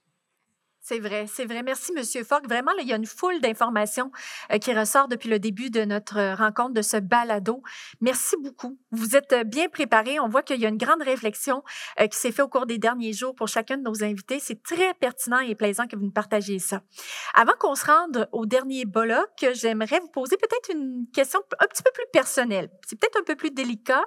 [0.88, 1.64] C'est vrai, c'est vrai.
[1.64, 2.46] Merci, Monsieur Fogg.
[2.46, 4.12] Vraiment, il y a une foule d'informations
[4.52, 7.60] euh, qui ressort depuis le début de notre rencontre de ce balado.
[8.00, 8.78] Merci beaucoup.
[8.92, 10.20] Vous êtes euh, bien préparé.
[10.20, 11.64] On voit qu'il y a une grande réflexion
[12.00, 14.38] euh, qui s'est faite au cours des derniers jours pour chacun de nos invités.
[14.38, 16.82] C'est très pertinent et plaisant que vous nous partagiez ça.
[17.34, 21.82] Avant qu'on se rende au dernier bloc, j'aimerais vous poser peut-être une question un petit
[21.82, 22.70] peu plus personnelle.
[22.86, 24.04] C'est peut-être un peu plus délicat.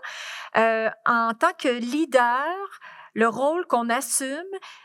[0.55, 2.45] en tant que leader,
[3.13, 4.43] le rôle qu'on assume,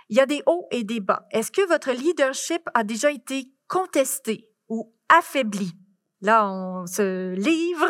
[0.09, 1.27] il y a des hauts et des bas.
[1.31, 5.73] Est-ce que votre leadership a déjà été contesté ou affaibli?
[6.25, 7.87] Là, on se livre,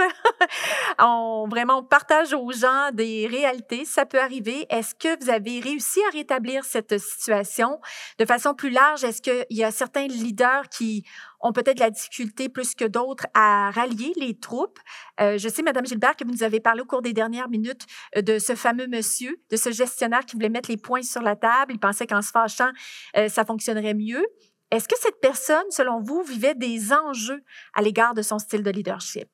[0.99, 3.85] on vraiment partage aux gens des réalités.
[3.85, 4.66] Ça peut arriver.
[4.70, 7.78] Est-ce que vous avez réussi à rétablir cette situation
[8.18, 9.05] de façon plus large?
[9.05, 11.05] Est-ce qu'il y a certains leaders qui
[11.39, 14.80] ont peut-être la difficulté plus que d'autres à rallier les troupes?
[15.20, 17.87] Euh, je sais, Madame Gilbert, que vous nous avez parlé au cours des dernières minutes
[18.16, 21.37] euh, de ce fameux monsieur, de ce gestionnaire qui voulait mettre les points sur la
[21.37, 21.72] table.
[21.72, 22.70] Il pensait qu'en se fâchant,
[23.16, 24.26] euh, ça fonctionnerait mieux.
[24.70, 27.42] Est-ce que cette personne, selon vous, vivait des enjeux
[27.74, 29.28] à l'égard de son style de leadership?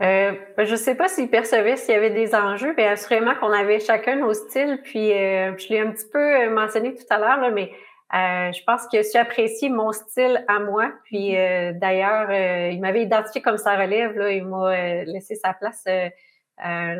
[0.00, 3.34] Euh, ben, je ne sais pas s'il percevait s'il y avait des enjeux, mais assurément
[3.34, 4.80] qu'on avait chacun nos styles.
[4.84, 7.72] Puis, euh, je l'ai un petit peu euh, mentionné tout à l'heure, mais
[8.12, 10.92] je pense qu'il a su apprécier mon style à moi.
[11.04, 11.78] Puis, mm-hmm.
[11.78, 12.30] d'ailleurs,
[12.70, 14.16] il m'avait identifié comme sa relève.
[14.16, 15.84] Là, il m'a laissé sa place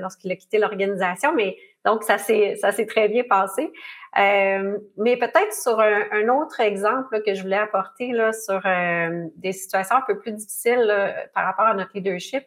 [0.01, 1.33] lorsqu'il a quitté l'organisation.
[1.35, 3.73] Mais donc, ça s'est ça s'est très bien passé.
[4.19, 9.53] Euh, mais peut-être sur un, autre exemple que je voulais apporter là, sur euh, des
[9.53, 10.93] situations un peu plus difficiles
[11.35, 12.43] par rapport à notre leadership.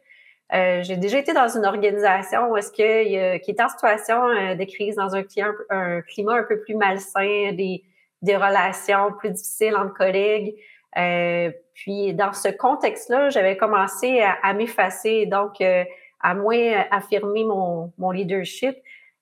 [0.53, 4.63] Euh, j'ai déjà été dans une organisation où est-ce que qui est en situation de
[4.65, 7.84] crise, dans un, climat un peu plus malsain, des,
[8.21, 10.55] des relations plus difficiles entre collègues.
[11.73, 15.61] puis dans ce contexte-là, j'avais commencé à, à m'effacer, donc
[16.19, 18.75] à moins affirmer mon, mon leadership.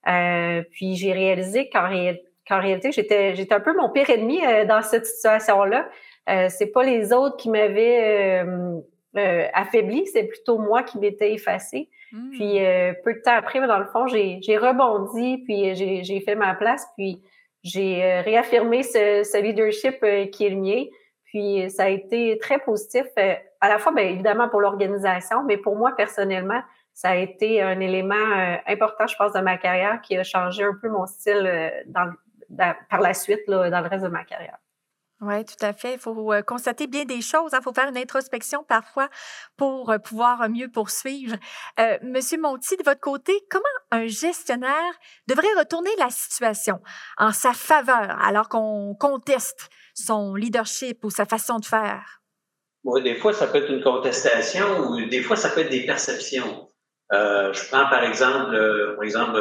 [0.04, 4.66] Puis j'ai réalisé qu'en réalité, qu'en réalité, j'étais, j'étais un peu mon pire ennemi euh,
[4.66, 5.88] dans cette situation-là.
[6.30, 8.80] Euh, c'est pas les autres qui m'avaient euh,
[9.18, 11.89] euh, affaibli, c'est plutôt moi qui m'étais effacée.
[12.12, 12.30] Mmh.
[12.32, 12.60] Puis
[13.04, 16.56] peu de temps après, dans le fond, j'ai, j'ai rebondi, puis j'ai, j'ai fait ma
[16.56, 17.22] place, puis
[17.64, 20.86] j'ai réaffirmé ce, ce leadership qui est le mien.
[21.26, 23.06] Puis ça a été très positif,
[23.62, 26.62] à la fois, bien évidemment pour l'organisation, mais pour moi personnellement,
[27.00, 30.78] ça a été un élément important, je pense, de ma carrière qui a changé un
[30.82, 32.12] peu mon style dans,
[32.89, 34.58] par la suite là, dans le reste de ma carrière.
[35.22, 35.93] Oui, tout à fait.
[35.93, 37.52] Il faut euh, constater bien des choses.
[37.54, 37.62] Il hein.
[37.62, 39.08] faut faire une introspection parfois
[39.56, 41.38] pour euh, pouvoir mieux poursuivre.
[41.80, 44.93] Euh, Monsieur Monti, de votre côté, comment un gestionnaire
[45.28, 46.82] devrait retourner la situation
[47.18, 52.22] en sa faveur alors qu'on conteste son leadership ou sa façon de faire?
[52.84, 55.86] Oui, des fois, ça peut être une contestation ou des fois, ça peut être des
[55.86, 56.69] perceptions.
[57.12, 59.39] Je prends par exemple, par exemple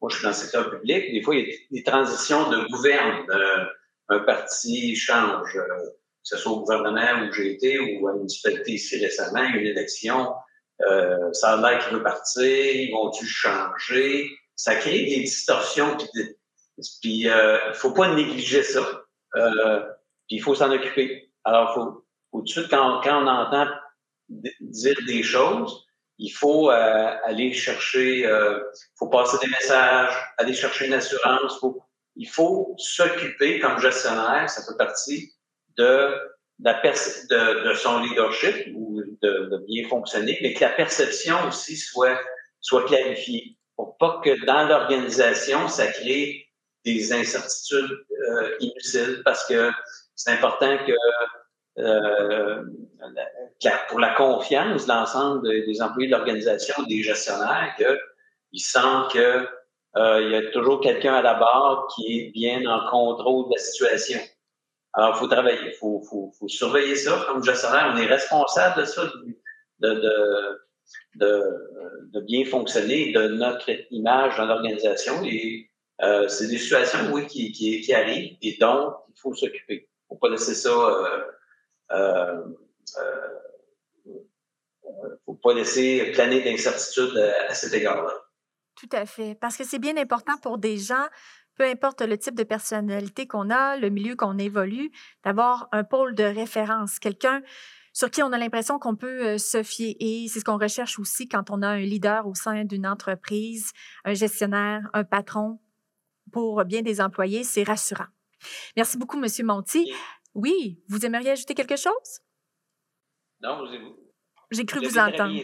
[0.00, 1.12] moi, je suis dans le secteur public.
[1.12, 3.26] Des fois, il y a des transitions de gouverne.
[3.30, 3.64] Euh,
[4.08, 8.18] un parti change, euh, que ce soit au gouvernement où j'ai été ou à la
[8.18, 10.32] municipalité ici récemment, une élection.
[10.80, 14.30] Euh, ça a l'air qu'il veut partir, ils vont-tu changer?
[14.56, 15.96] Ça crée des distorsions.
[17.00, 18.80] Puis, euh, il faut pas négliger ça.
[19.36, 19.80] Euh,
[20.26, 21.30] puis, il faut s'en occuper.
[21.44, 23.68] Alors, faut, suite, quand, quand on entend
[24.28, 25.86] dire des choses,
[26.20, 28.60] il faut euh, aller chercher, euh,
[28.98, 31.58] faut passer des messages, aller chercher une assurance.
[32.14, 35.32] Il faut s'occuper comme gestionnaire, ça fait partie
[35.78, 36.14] de,
[37.74, 42.20] son leadership ou de, de, bien fonctionner, mais que la perception aussi soit,
[42.60, 43.56] soit clarifiée.
[43.74, 46.46] Pour pas que dans l'organisation, ça crée
[46.84, 49.70] des incertitudes euh, inutiles parce que
[50.14, 50.92] c'est important que
[51.78, 52.62] euh,
[53.88, 59.46] pour la confiance de l'ensemble des employés de l'organisation, des gestionnaires, qu'ils sentent que
[59.96, 63.60] euh, y a toujours quelqu'un à la barre qui est bien en contrôle de la
[63.60, 64.20] situation.
[64.92, 67.92] Alors, il faut travailler, il faut, surveiller ça comme gestionnaire.
[67.94, 69.10] On est responsable de ça,
[71.14, 75.22] de, bien fonctionner, de notre image dans l'organisation.
[75.24, 75.70] Et
[76.02, 79.88] euh, c'est des situations, oui, qui, qui, arrivent et dont il faut s'occuper.
[79.88, 80.70] Il ne faut pas laisser ça
[81.92, 82.42] euh,
[82.98, 83.28] euh,
[84.06, 87.16] euh, faut pas laisser planer d'incertitude
[87.48, 88.12] à cet égard-là.
[88.76, 91.06] Tout à fait, parce que c'est bien important pour des gens,
[91.56, 94.90] peu importe le type de personnalité qu'on a, le milieu qu'on évolue,
[95.24, 97.42] d'avoir un pôle de référence, quelqu'un
[97.92, 99.96] sur qui on a l'impression qu'on peut euh, se fier.
[100.00, 103.72] Et c'est ce qu'on recherche aussi quand on a un leader au sein d'une entreprise,
[104.04, 105.60] un gestionnaire, un patron.
[106.32, 108.06] Pour bien des employés, c'est rassurant.
[108.76, 109.92] Merci beaucoup, Monsieur Monti.
[110.34, 112.20] Oui, vous aimeriez ajouter quelque chose?
[113.42, 113.96] Non, vous,
[114.50, 115.42] J'ai cru vous entendre.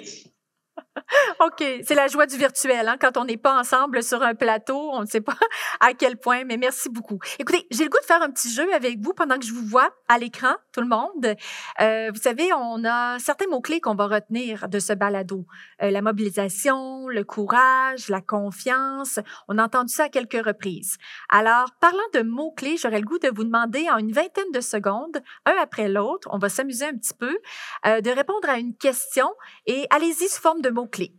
[1.41, 2.89] OK, c'est la joie du virtuel.
[2.89, 2.97] Hein?
[3.01, 5.37] Quand on n'est pas ensemble sur un plateau, on ne sait pas
[5.81, 7.19] à quel point, mais merci beaucoup.
[7.39, 9.67] Écoutez, j'ai le goût de faire un petit jeu avec vous pendant que je vous
[9.67, 11.37] vois à l'écran, tout le monde.
[11.81, 15.47] Euh, vous savez, on a certains mots-clés qu'on va retenir de ce balado.
[15.83, 19.19] Euh, la mobilisation, le courage, la confiance.
[19.49, 20.97] On a entendu ça à quelques reprises.
[21.29, 25.23] Alors, parlant de mots-clés, j'aurais le goût de vous demander en une vingtaine de secondes,
[25.45, 27.39] un après l'autre, on va s'amuser un petit peu,
[27.87, 29.33] euh, de répondre à une question
[29.67, 31.13] et allez-y sous forme de mots-clés.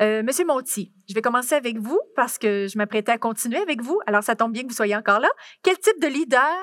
[0.00, 3.80] Euh, Monsieur Monti, je vais commencer avec vous parce que je m'apprêtais à continuer avec
[3.80, 3.98] vous.
[4.06, 5.28] Alors, ça tombe bien que vous soyez encore là.
[5.62, 6.54] Quel type de leader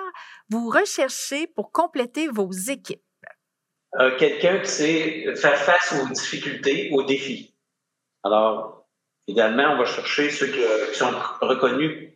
[0.50, 3.02] vous recherchez pour compléter vos équipes?
[4.00, 7.56] Euh, quelqu'un qui sait faire face aux difficultés, aux défis.
[8.24, 8.88] Alors,
[9.28, 10.62] idéalement, on va chercher ceux qui,
[10.98, 11.12] sont
[11.42, 12.14] reconnus,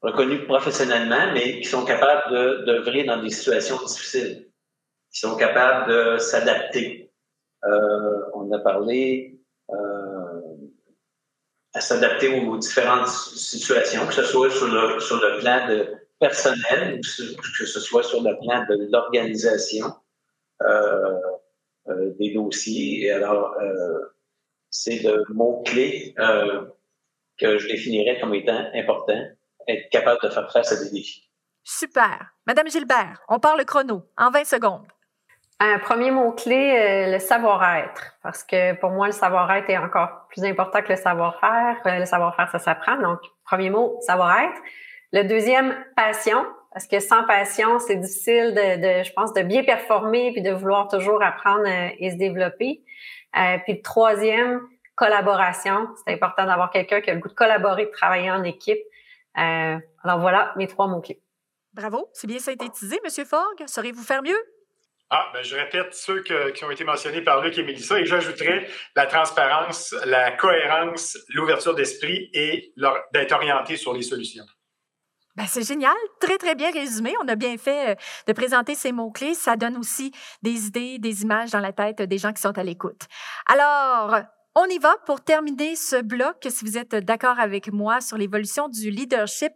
[0.00, 4.48] reconnus professionnellement, mais qui sont capables de, dans des situations difficiles,
[5.12, 7.01] qui sont capables de s'adapter.
[7.64, 9.40] Euh, on a parlé
[9.70, 10.40] euh,
[11.74, 17.00] à s'adapter aux différentes situations, que ce soit sur le, sur le plan de personnel,
[17.00, 19.86] que ce soit sur le plan de l'organisation
[20.62, 21.18] euh,
[21.88, 23.04] euh, des dossiers.
[23.04, 23.56] Et alors,
[24.70, 26.14] c'est le mot-clé
[27.38, 29.26] que je définirais comme étant important,
[29.66, 31.28] être capable de faire face à des défis.
[31.64, 32.34] Super.
[32.46, 34.86] Madame Gilbert, on parle chrono en 20 secondes.
[35.64, 38.16] Un premier mot-clé, euh, le savoir-être.
[38.24, 41.76] Parce que pour moi, le savoir-être est encore plus important que le savoir-faire.
[41.86, 42.96] Euh, le savoir-faire, ça s'apprend.
[42.96, 44.60] Donc, premier mot, savoir-être.
[45.12, 46.44] Le deuxième, passion.
[46.72, 50.88] Parce que sans passion, c'est difficile de, je pense, de bien performer puis de vouloir
[50.88, 52.82] toujours apprendre euh, et se développer.
[53.32, 54.62] puis le troisième,
[54.96, 55.86] collaboration.
[56.04, 58.80] C'est important d'avoir quelqu'un qui a le goût de collaborer, de travailler en équipe.
[59.34, 61.22] alors voilà mes trois mots-clés.
[61.72, 63.62] Bravo, c'est bien synthétisé, Monsieur Fogg.
[63.66, 64.51] Saurez-vous faire mieux?
[65.14, 68.66] Ah, ben, je répète ceux qui ont été mentionnés par Luc et Mélissa et j'ajouterai
[68.96, 72.72] la transparence, la cohérence, l'ouverture d'esprit et
[73.12, 74.46] d'être orienté sur les solutions.
[75.36, 77.12] Ben, c'est génial, très très bien résumé.
[77.22, 77.94] On a bien fait euh,
[78.26, 79.34] de présenter ces mots-clés.
[79.34, 82.62] Ça donne aussi des idées, des images dans la tête des gens qui sont à
[82.62, 83.02] l'écoute.
[83.44, 84.18] Alors,
[84.54, 86.46] on y va pour terminer ce bloc.
[86.50, 89.52] Si vous êtes d'accord avec moi sur l'évolution du leadership,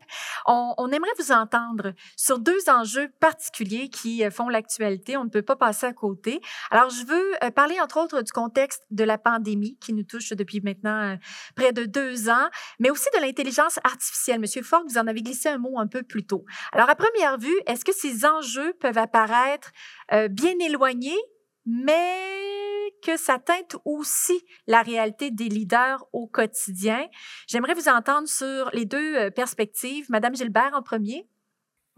[0.47, 5.17] on, aimerait vous entendre sur deux enjeux particuliers qui euh, font l'actualité.
[5.17, 6.41] On ne peut pas passer à côté.
[6.71, 10.31] Alors, je veux euh, parler entre autres du contexte de la pandémie qui nous touche
[10.31, 11.17] depuis maintenant euh,
[11.57, 14.41] près de deux ans, mais aussi de l'intelligence artificielle.
[14.41, 16.45] Monsieur Ford, vous en avez glissé un mot un peu plus tôt.
[16.73, 19.71] Alors, à première vue, est-ce que ces enjeux peuvent apparaître
[20.31, 21.19] bien éloignés,
[21.67, 27.07] mais que ça teinte aussi la réalité des leaders au quotidien.
[27.47, 30.07] J'aimerais vous entendre sur les deux euh, perspectives.
[30.11, 31.27] Madame Gilbert en premier.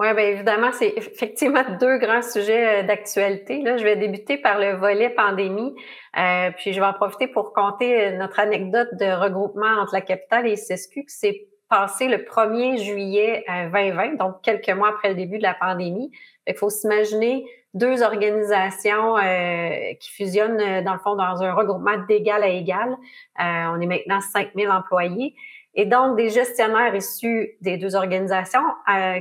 [0.01, 3.63] Oui, bien évidemment, c'est effectivement deux grands sujets euh, d'actualité.
[3.63, 5.75] Là, je vais débuter par le volet pandémie,
[6.17, 10.47] euh, puis je vais en profiter pour compter notre anecdote de regroupement entre la capitale
[10.47, 15.39] et CSQ qui s'est passé le 1er juillet 2020, donc quelques mois après le début
[15.39, 16.11] de la pandémie.
[16.47, 17.45] Il faut s'imaginer
[17.75, 22.91] deux organisations euh, qui fusionnent, euh, dans le fond, dans un regroupement d'égal à égal.
[22.91, 25.35] Euh, on est maintenant 5000 employés.
[25.75, 28.65] Et donc, des gestionnaires issus des deux organisations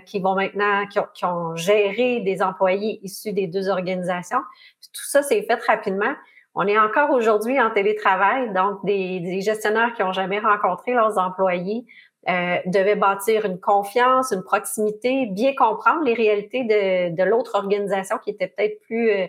[0.06, 4.40] qui vont maintenant, qui ont, géré des employés issus des deux organisations.
[4.82, 6.16] tout ça s'est fait rapidement.
[6.56, 11.20] On est encore aujourd'hui en télétravail, donc des, des gestionnaires qui n'ont jamais rencontré leurs
[11.20, 11.86] employés
[12.30, 18.32] euh, devait bâtir une confiance, une proximité, bien comprendre les réalités de, l'autre organisation qui
[18.32, 19.28] était peut-être plus euh,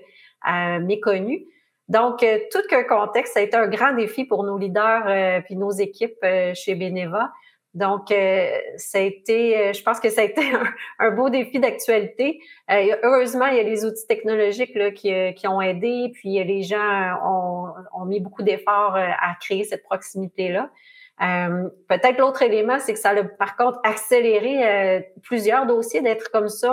[0.51, 1.47] euh méconnue.
[1.89, 5.41] Donc, euh, tout qu'un contexte, ça a été un grand défi pour nos leaders euh,
[5.43, 6.25] puis nos équipes
[6.55, 7.31] chez Beneva.
[7.75, 10.43] Donc, ça a été, je pense que ça a été
[10.99, 12.41] un, beau défi d'actualité.
[12.69, 18.05] heureusement, il y a les outils technologiques qui, ont aidé, puis les gens ont, ont
[18.07, 20.71] mis beaucoup d'efforts à créer cette proximité-là.
[21.21, 26.31] Euh, peut-être l'autre élément, c'est que ça a par contre accéléré euh, plusieurs dossiers d'être
[26.31, 26.73] comme ça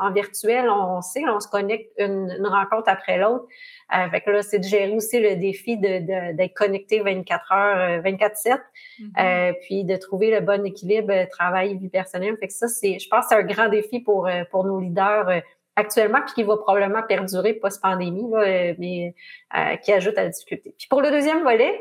[0.00, 0.68] en, virtuel.
[0.68, 3.46] On sait, on se connecte une, rencontre après l'autre.
[3.94, 8.02] Euh, fait que là, c'est de gérer aussi le défi de, d'être connecté 24 heures,
[8.02, 8.58] 24/7,
[9.00, 9.54] mm-hmm.
[9.60, 12.36] puis de trouver le bon équilibre travail vie personnelle.
[12.38, 15.42] Fait que ça, c'est, je pense, c'est un grand défi pour pour nos leaders
[15.76, 19.14] actuellement, puis qui va probablement perdurer post-pandémie, euh, mais
[19.56, 20.74] euh, qui ajoute à la difficulté.
[20.78, 21.72] Puis pour le deuxième volet,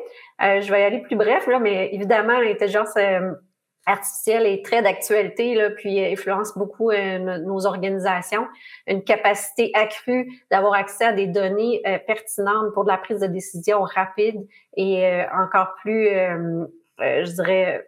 [0.42, 2.98] euh, je vais y aller plus bref, là, mais évidemment, l'intelligence
[3.86, 8.48] artificielle est très d'actualité, là, puis influence beaucoup nos organisations.
[8.88, 13.82] Une capacité accrue d'avoir accès à des données pertinentes pour de la prise de décision
[13.82, 16.08] rapide et encore plus,
[16.98, 17.86] je dirais,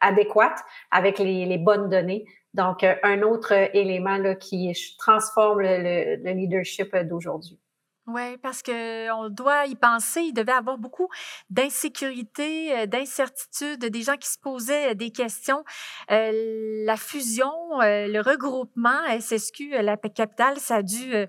[0.00, 0.58] adéquate
[0.90, 2.24] avec les, les bonnes données.
[2.56, 7.60] Donc, euh, un autre élément là, qui transforme le, leadership d'aujourd'hui.
[8.06, 10.20] Oui, parce qu'on doit y penser.
[10.22, 11.08] Il devait avoir beaucoup
[11.50, 15.64] d'insécurité, euh, d'incertitude, des gens qui se posaient des questions.
[16.12, 17.52] Euh, la fusion,
[17.82, 21.26] euh, le regroupement SSQ, la capitale, ça a dû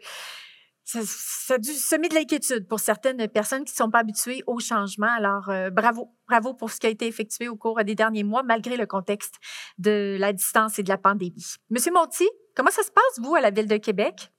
[0.87, 4.59] ça, a dû semer de l'inquiétude pour certaines personnes qui ne sont pas habituées au
[4.59, 5.09] changement.
[5.17, 8.77] Alors, bravo, bravo pour ce qui a été effectué au cours des derniers mois, malgré
[8.77, 9.35] le contexte
[9.77, 11.55] de la distance et de la pandémie.
[11.69, 14.31] Monsieur Monti, comment ça se passe, vous, à la Ville de Québec?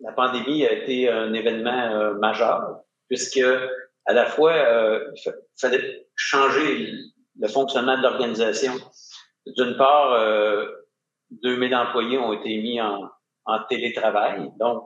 [0.00, 3.40] la pandémie a été un événement euh, majeur, puisque
[4.06, 6.92] à la fois, euh, il fallait changer
[7.40, 8.74] le fonctionnement de l'organisation.
[9.46, 10.66] D'une part, euh,
[11.30, 13.08] 2000 employés ont été mis en,
[13.46, 14.84] en, télétravail, donc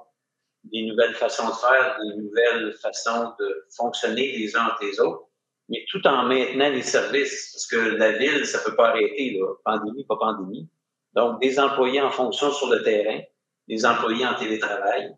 [0.72, 5.24] des nouvelles façons de faire, des nouvelles façons de fonctionner les uns entre les autres,
[5.68, 9.46] mais tout en maintenant les services, parce que la ville, ça peut pas arrêter, là,
[9.64, 10.68] pandémie, pas pandémie.
[11.14, 13.20] Donc, des employés en fonction sur le terrain,
[13.66, 15.14] des employés en télétravail,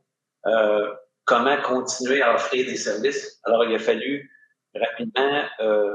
[0.46, 0.92] euh,
[1.24, 3.40] comment continuer à offrir des services?
[3.44, 4.30] Alors, il a fallu
[4.74, 5.94] rapidement euh,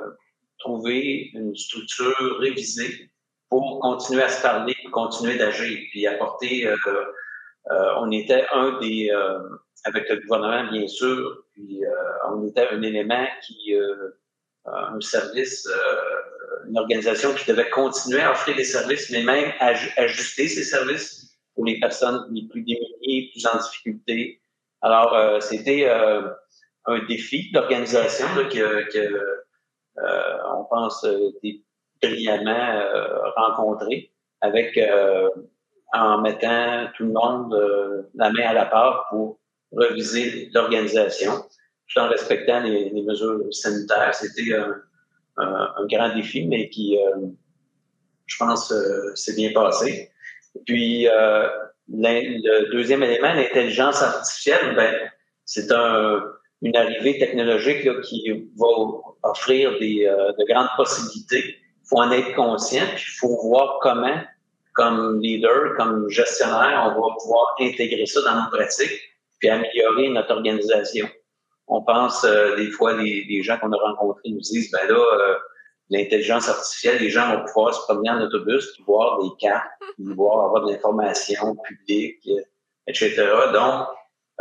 [0.60, 3.12] trouver une structure révisée
[3.50, 6.68] pour continuer à se parler, pour continuer d'agir, puis apporter.
[6.68, 6.76] Euh,
[7.70, 9.40] on était un des, euh,
[9.86, 11.82] avec le gouvernement bien sûr, puis
[12.30, 13.76] on était un élément qui,
[14.66, 15.68] un service,
[16.68, 21.66] une organisation qui devait continuer à offrir des services, mais même ajuster ses services pour
[21.66, 24.42] les personnes les plus démunies, plus en difficulté.
[24.82, 26.30] Alors, euh, c'était euh,
[26.86, 29.00] un défi d'organisation que, que
[29.98, 31.06] euh, on pense
[32.02, 32.82] brillamment
[33.38, 34.12] rencontré
[34.42, 34.78] avec
[35.94, 37.56] en mettant tout le monde
[38.16, 39.40] la main à la part pour
[39.72, 41.32] reviser l'organisation,
[41.88, 44.14] tout en respectant les, les mesures sanitaires.
[44.14, 44.76] C'était un,
[45.38, 46.98] un, grand défi, mais qui,
[48.26, 48.74] je pense,
[49.16, 50.12] s'est bien passé.
[50.66, 51.48] Puis, euh,
[51.88, 54.94] le deuxième élément, l'intelligence artificielle, ben,
[55.46, 56.24] c'est un,
[56.62, 58.68] une arrivée technologique là, qui va
[59.24, 61.44] offrir des, euh, de grandes possibilités.
[61.48, 64.18] Il faut en être conscient, puis il faut voir comment,
[64.76, 69.02] comme leader, comme gestionnaire, on va pouvoir intégrer ça dans nos pratiques,
[69.40, 71.08] puis améliorer notre organisation.
[71.68, 75.00] On pense euh, des fois, les, les gens qu'on a rencontrés nous disent, ben là,
[75.00, 75.36] euh,
[75.90, 80.14] l'intelligence artificielle, les gens vont pouvoir se promener en autobus, puis voir des cartes, puis
[80.14, 82.28] voir avoir de l'information publique,
[82.88, 83.16] etc.
[83.54, 83.88] Donc,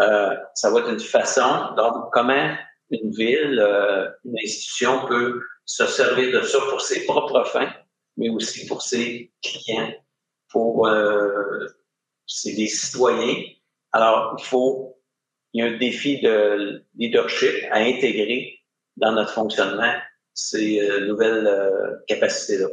[0.00, 1.74] euh, ça va être une façon.
[1.76, 2.54] Donc, comment
[2.90, 7.72] une ville, euh, une institution peut se servir de ça pour ses propres fins,
[8.16, 9.92] mais aussi pour ses clients,
[10.56, 11.66] euh,
[12.26, 13.42] ses citoyens.
[13.92, 14.96] Alors, il faut,
[15.52, 18.58] il y a un défi de leadership à intégrer
[18.96, 19.92] dans notre fonctionnement
[20.34, 22.66] ces euh, nouvelles euh, capacités-là.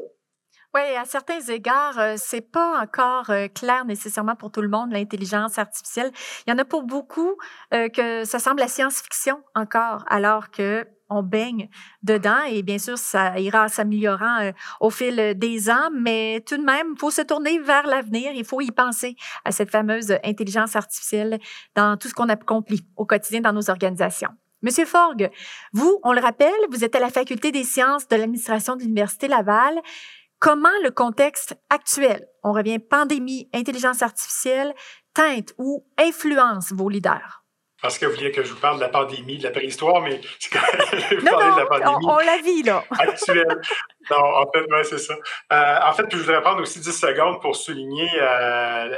[0.74, 5.58] Oui, à certains égards, euh, c'est pas encore clair nécessairement pour tout le monde l'intelligence
[5.58, 6.12] artificielle.
[6.48, 7.36] Il y en a pour beaucoup
[7.72, 11.70] que ça semble la science-fiction encore, alors que on baigne
[12.04, 16.94] dedans et bien sûr ça ira s'améliorant au fil des ans, mais tout de même,
[16.96, 18.32] il faut se tourner vers l'avenir.
[18.34, 21.40] Il faut y penser à cette fameuse intelligence artificielle
[21.76, 24.32] dans tout ce qu'on accomplit au quotidien dans nos organisations.
[24.64, 25.32] Monsieur Forgue,
[25.74, 29.28] vous, on le rappelle, vous êtes à la Faculté des sciences de l'administration de l'Université
[29.28, 29.80] Laval.
[30.40, 34.74] Comment le contexte actuel, on revient pandémie, intelligence artificielle,
[35.14, 37.41] teinte ou influence vos leaders?
[37.82, 40.22] Parce que vous vouliez que je vous parle de la pandémie, de la préhistoire, mais
[40.40, 42.06] c'est quand même non, non, de la pandémie.
[42.06, 42.84] On, on la vit, là.
[42.92, 43.62] actuelle.
[44.10, 45.14] Non, en fait, ouais, c'est ça.
[45.54, 48.98] Euh, en fait, je voudrais prendre aussi 10 secondes pour souligner euh,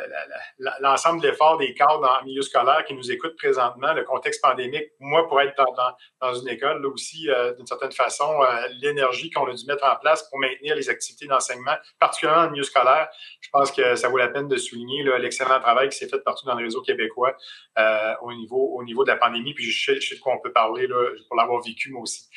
[0.79, 4.85] l'ensemble de l'effort des cadres en milieu scolaire qui nous écoutent présentement, le contexte pandémique.
[4.99, 5.73] Moi, pour être dans,
[6.21, 9.85] dans, une école, là aussi, euh, d'une certaine façon, euh, l'énergie qu'on a dû mettre
[9.85, 13.09] en place pour maintenir les activités d'enseignement, particulièrement en milieu scolaire,
[13.41, 16.45] je pense que ça vaut la peine de souligner l'excellent travail qui s'est fait partout
[16.45, 17.35] dans le réseau québécois
[17.77, 19.53] euh, au, niveau, au niveau de la pandémie.
[19.53, 22.03] Puis je sais, je sais de quoi on peut parler là, pour l'avoir vécu moi
[22.03, 22.29] aussi.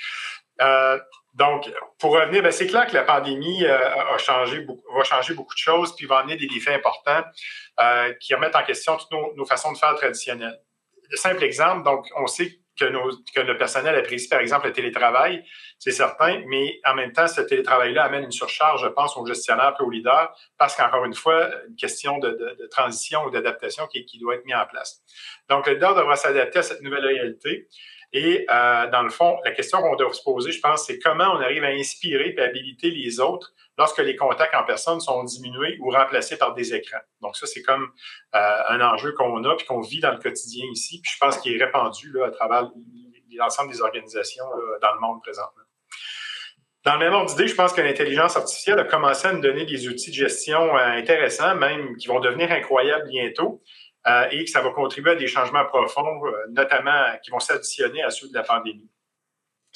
[0.60, 0.98] Euh,
[1.36, 5.54] donc, pour revenir, ben, c'est clair que la pandémie euh, a changé va changer beaucoup
[5.54, 7.22] de choses, puis va amener des défis importants
[7.78, 10.58] euh, qui remettent en question toutes nos, façons de faire traditionnelles.
[11.12, 15.44] Simple exemple, donc, on sait que, nos, que le personnel apprécie, par exemple, le télétravail,
[15.78, 19.74] c'est certain, mais en même temps, ce télétravail-là amène une surcharge, je pense, aux gestionnaires
[19.78, 23.86] et aux leaders, parce qu'encore une fois, une question de, de, de transition ou d'adaptation
[23.88, 25.02] qui, qui, doit être mise en place.
[25.50, 27.68] Donc, le leader devra s'adapter à cette nouvelle réalité.
[28.12, 31.32] Et euh, dans le fond, la question qu'on doit se poser, je pense, c'est comment
[31.34, 35.76] on arrive à inspirer et habiliter les autres lorsque les contacts en personne sont diminués
[35.80, 37.00] ou remplacés par des écrans.
[37.20, 37.90] Donc ça, c'est comme
[38.34, 41.00] euh, un enjeu qu'on a puis qu'on vit dans le quotidien ici.
[41.02, 42.70] Puis je pense qu'il est répandu là, à travers
[43.36, 44.44] l'ensemble des organisations
[44.80, 45.62] dans le monde présentement.
[46.86, 49.66] Dans le même ordre d'idée, je pense que l'intelligence artificielle a commencé à nous donner
[49.66, 53.60] des outils de gestion euh, intéressants, même qui vont devenir incroyables bientôt.
[54.30, 58.28] Et que ça va contribuer à des changements profonds, notamment qui vont s'additionner à ceux
[58.28, 58.88] de la pandémie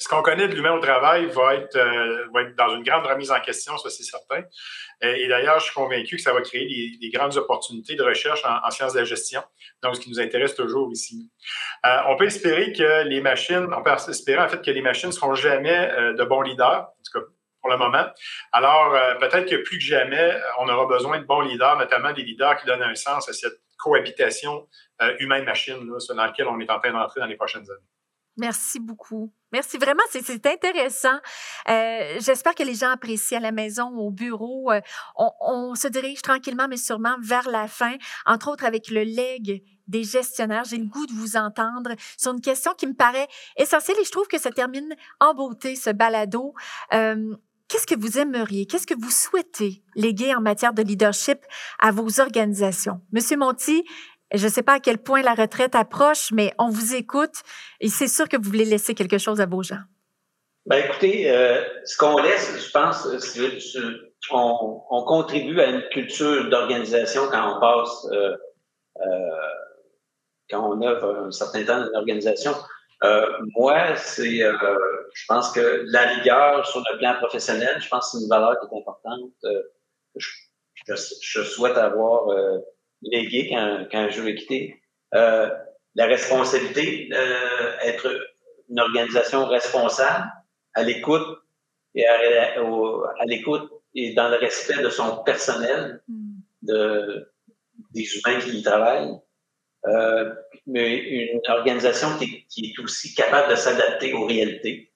[0.01, 3.05] ce qu'on connaît de l'humain au travail va être, euh, va être, dans une grande
[3.05, 4.41] remise en question, ça c'est certain.
[5.03, 8.41] Euh, et, d'ailleurs, je suis convaincu que ça va créer des, grandes opportunités de recherche
[8.43, 9.43] en, sciences de la gestion,
[9.83, 11.29] donc ce qui nous intéresse toujours ici.
[11.85, 13.97] Euh, on peut espérer que les machines, on peut en
[14.49, 17.25] fait que les machines ne seront jamais de bons leaders, en tout cas
[17.61, 18.05] pour le moment.
[18.53, 22.57] Alors, peut-être que plus que jamais, on aura besoin de bons leaders, notamment des leaders
[22.57, 24.67] qui donnent un sens à cette cohabitation
[25.19, 27.87] humaine-machine dans laquelle on est en train d'entrer dans les prochaines années.
[28.37, 29.33] Merci beaucoup.
[29.51, 31.19] Merci vraiment, c'est intéressant.
[31.67, 34.71] Euh, j'espère que les gens apprécient à la maison, au bureau.
[34.71, 34.79] Euh,
[35.15, 40.03] on, se dirige tranquillement, mais sûrement vers la fin, entre autres avec le leg des
[40.05, 40.63] gestionnaires.
[40.63, 43.27] J'ai le goût de vous entendre sur une question qui me paraît
[43.57, 46.53] essentielle et je trouve que ça termine en beauté ce balado.
[46.93, 47.35] Euh,
[47.71, 51.39] qu'est-ce que vous aimeriez, qu'est-ce que vous souhaitez léguer en matière de leadership
[51.79, 52.99] à vos organisations?
[53.13, 53.85] Monsieur Monti,
[54.33, 57.33] je ne sais pas à quel point la retraite approche, mais on vous écoute
[57.79, 59.79] et c'est sûr que vous voulez laisser quelque chose à vos gens.
[60.65, 63.07] Ben écoutez, euh, ce qu'on laisse, je pense,
[64.31, 68.35] on, on, contribue à une culture d'organisation quand on passe, euh,
[68.97, 69.29] euh,
[70.49, 72.51] quand on œuvre un certain temps dans une organisation.
[73.03, 73.25] Euh,
[73.57, 74.53] moi, c'est, euh,
[75.13, 78.57] je pense que la rigueur sur le plan professionnel, je pense que c'est une valeur
[78.59, 79.31] qui est importante.
[79.45, 79.61] Euh,
[80.15, 80.29] je,
[80.87, 82.27] je, je, souhaite avoir
[83.01, 84.81] légué quand, quand je veux quitter.
[85.13, 85.49] Euh,
[85.95, 88.07] la responsabilité, euh, être
[88.69, 90.31] une organisation responsable,
[90.73, 91.39] à l'écoute
[91.95, 92.13] et à,
[93.19, 96.39] à l'écoute et dans le respect de son personnel, hmm.
[96.61, 97.29] de,
[97.93, 99.11] des humains qui y travaillent.
[99.87, 100.33] Euh,
[100.67, 104.93] mais une organisation qui, qui, est aussi capable de s'adapter aux réalités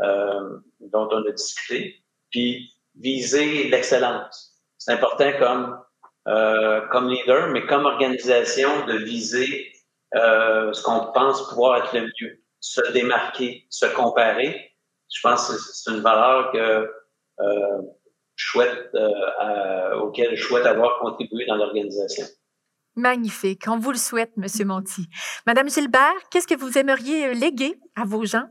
[0.00, 1.96] euh, dont on a discuté,
[2.30, 4.62] puis viser l'excellence.
[4.78, 5.82] C'est important comme
[6.28, 9.72] euh, comme leader, mais comme organisation, de viser
[10.14, 14.72] euh, ce qu'on pense pouvoir être le mieux, se démarquer, se comparer.
[15.12, 16.90] Je pense que c'est une valeur que
[17.40, 17.82] euh,
[18.36, 22.26] je souhaite, euh, auquel je souhaite avoir contribué dans l'organisation.
[22.96, 23.64] Magnifique.
[23.68, 25.08] On vous le souhaite, Monsieur Monti.
[25.46, 28.48] Madame Gilbert, qu'est-ce que vous aimeriez léguer à vos gens?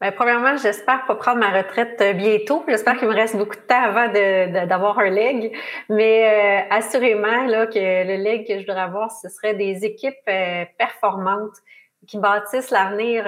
[0.00, 2.64] Bien, premièrement, j'espère pas prendre ma retraite euh, bientôt.
[2.68, 4.06] J'espère qu'il me reste beaucoup de temps avant
[4.66, 5.52] d'avoir un leg.
[5.88, 10.14] Mais euh, assurément, là, que le leg que je voudrais avoir, ce serait des équipes
[10.28, 11.56] euh, performantes
[12.06, 13.24] qui bâtissent l'avenir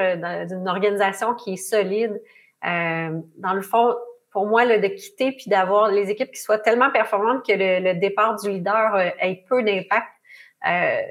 [0.46, 2.22] d'une organisation qui est solide.
[2.62, 3.96] dans le fond,
[4.30, 7.80] pour moi, là, de quitter puis d'avoir les équipes qui soient tellement performantes que le,
[7.80, 10.08] le départ du leader ait peu d'impact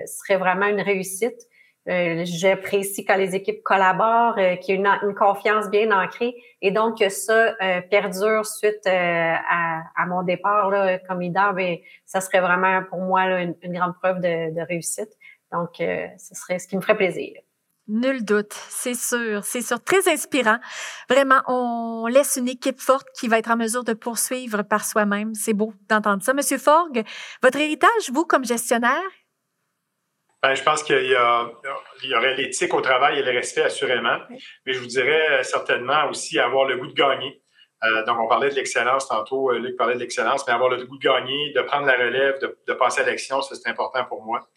[0.06, 1.50] serait vraiment une réussite.
[1.90, 6.70] Euh, j'apprécie quand les équipes collaborent, euh, qu'il y a une, confiance bien ancrée et
[6.72, 12.42] donc que ça euh, perdure suite à, mon départ là, comme leader, bien, ça serait
[12.42, 15.10] vraiment pour moi une, grande preuve de, réussite.
[15.52, 17.34] Donc, ce serait ce qui me ferait plaisir.
[17.90, 20.60] Nul doute, c'est sûr, c'est sûr, très inspirant.
[21.10, 25.34] Vraiment, on laisse une équipe forte qui va être en mesure de poursuivre par soi-même.
[25.34, 26.36] C'est beau d'entendre ça.
[26.36, 27.04] Monsieur Forgue,
[27.42, 29.02] votre héritage, vous, comme gestionnaire,
[30.42, 34.20] ben, je pense qu'il y, y, aurait l'éthique au travail et le respect, assurément.
[34.66, 37.42] Mais je vous dirais certainement aussi avoir le goût de gagner.
[37.84, 40.86] Euh, donc, on parlait de l'excellence tantôt, euh, Luc parlait de l'excellence, mais avoir le
[40.86, 44.04] goût de gagner, de prendre la relève, de, de passer à l'action, ça, c'est important
[44.06, 44.48] pour moi.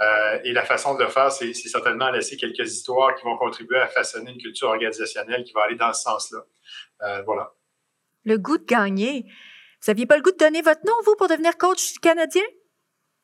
[0.00, 3.78] Euh, et la façon de le faire, c'est certainement laisser quelques histoires qui vont contribuer
[3.78, 6.44] à façonner une culture organisationnelle qui va aller dans ce sens-là.
[7.02, 7.52] Euh, voilà.
[8.24, 9.24] Le goût de gagner.
[9.82, 12.42] Vous n'aviez pas le goût de donner votre nom, vous, pour devenir coach canadien?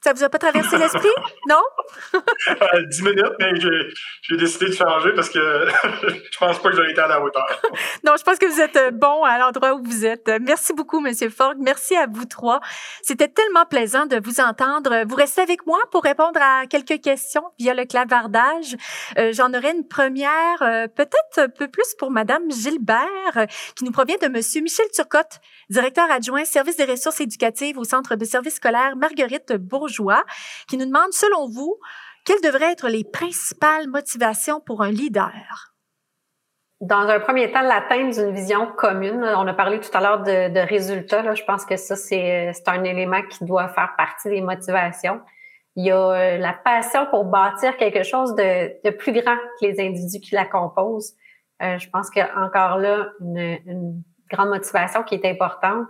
[0.04, 1.08] Ça vous a pas traversé l'esprit?
[1.48, 1.62] Non?
[2.14, 3.52] Euh, dix minutes, mais
[4.22, 5.38] j'ai décidé de changer parce que
[6.02, 7.46] je pense pas que j'aurais été à la hauteur.
[8.04, 10.30] non, je pense que vous êtes euh, bon à l'endroit où vous êtes.
[10.40, 11.56] Merci beaucoup, Monsieur Fogg.
[11.60, 12.60] Merci à vous trois.
[13.02, 15.04] C'était tellement plaisant de vous entendre.
[15.06, 18.76] Vous restez avec moi pour répondre à quelques questions via le clavardage.
[19.18, 20.58] Euh, j'en aurai une première,
[20.96, 23.46] peut-être un peu plus pour Madame Gilbert,
[23.76, 25.40] qui nous provient de Monsieur Michel Turcotte,
[25.70, 29.91] directeur adjoint service des ressources éducatives au Centre de services scolaires Marguerite Bourgeois,
[30.68, 31.78] qui nous demande, selon vous,
[32.24, 35.32] quelles devraient être les principales motivations pour un leader?
[36.80, 39.22] Dans un premier temps, l'atteinte d'une vision commune.
[39.22, 41.34] On a parlé tout à l'heure de, résultats.
[41.34, 45.20] Je pense que ça, c'est un élément qui doit faire partie des motivations.
[45.76, 49.80] Il y a euh, la passion pour bâtir quelque chose de, plus grand que les
[49.80, 51.14] individus qui la composent.
[51.62, 55.86] Euh, je pense qu'il y a encore là une, une grande motivation qui est importante.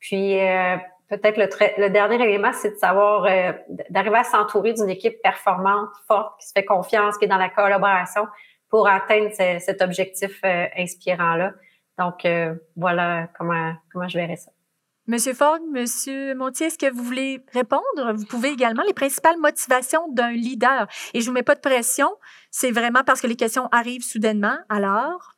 [0.00, 0.76] Puis euh,
[1.10, 1.48] peut-être le,
[1.82, 3.52] le, dernier élément, c'est de savoir euh,
[3.90, 7.50] d'arriver à s'entourer d'une équipe performante, forte, qui se fait confiance, qui est dans la
[7.50, 8.26] collaboration
[8.68, 11.52] pour atteindre cet objectif euh, inspirant-là.
[11.98, 12.26] Donc
[12.76, 14.50] voilà comment, comment je verrais ça.
[15.10, 18.12] Monsieur Fogg, Monsieur Montier, est-ce que vous voulez répondre?
[18.14, 20.86] Vous pouvez également les principales motivations d'un leader.
[21.14, 22.16] Et je vous mets pas de pression.
[22.52, 24.56] C'est vraiment parce que les questions arrivent soudainement.
[24.68, 25.34] Alors?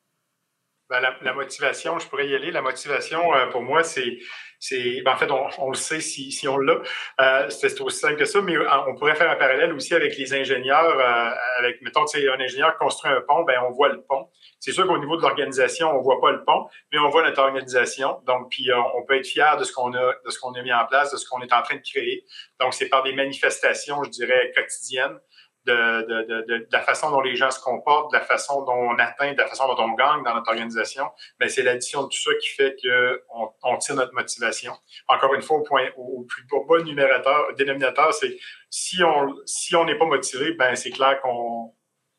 [0.90, 2.50] Ben, la, motivation, je pourrais y aller.
[2.50, 4.18] La motivation, euh, pour moi, c'est
[4.62, 6.80] c'est, ben en fait, on, le sait si, si on l'a.
[7.20, 10.16] Euh, c'est aussi simple que ça, mais euh, on pourrait faire un parallèle aussi avec
[10.16, 11.00] les ingénieurs.
[11.00, 14.28] Euh, avec, mettons, un ingénieur construit un pont, ben on voit le pont.
[14.60, 17.42] C'est sûr qu'au niveau de l'organisation, on voit pas le pont, mais on voit notre
[17.42, 18.20] organisation.
[18.24, 20.72] Donc, puis on peut être fier de ce qu'on a, de ce qu'on a mis
[20.72, 22.24] en place, de ce qu'on est en train de créer.
[22.60, 25.18] Donc, c'est par des manifestations, je dirais, quotidiennes
[25.64, 28.72] de, de, de, de, la façon dont les gens se comportent, de la façon dont
[28.72, 31.04] on atteint, de la façon dont on gagne dans notre organisation,
[31.38, 34.72] ben c'est l'addition de tout ça qui fait qu'on on tire notre motivation.
[35.08, 38.36] Encore une fois, au point au, plus bas numérateur, dénominateur, c'est
[38.70, 41.72] si on si on n'est pas motivé, ben c'est clair qu'on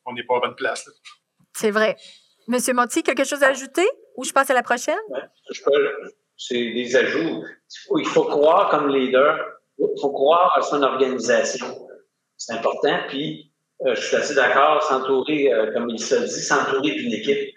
[0.06, 0.89] on n'est pas à bonne place.
[1.54, 1.98] C'est vrai.
[2.48, 4.96] Monsieur Monti, quelque chose à ajouter ou je passe à la prochaine?
[6.36, 7.44] c'est des ajouts.
[7.98, 9.39] Il faut croire comme leader,
[9.78, 11.83] il faut croire à son organisation
[12.46, 12.98] c'est important.
[13.08, 13.52] Puis,
[13.86, 17.54] euh, je suis assez d'accord, s'entourer, euh, comme il se dit, s'entourer d'une équipe.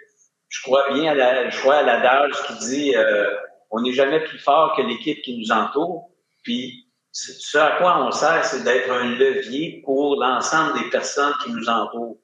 [0.49, 3.27] Je crois bien à la, je crois à l'adage qui dit euh,
[3.71, 6.09] on n'est jamais plus fort que l'équipe qui nous entoure.
[6.45, 11.51] Puis, ce à quoi on sert, c'est d'être un levier pour l'ensemble des personnes qui
[11.51, 12.19] nous entourent,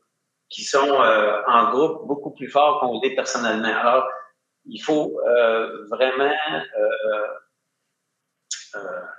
[0.50, 1.00] qui sont
[1.48, 3.74] en groupe beaucoup plus forts qu'on l'est personnellement.
[3.74, 4.06] Alors,
[4.66, 5.18] il faut
[5.90, 6.34] vraiment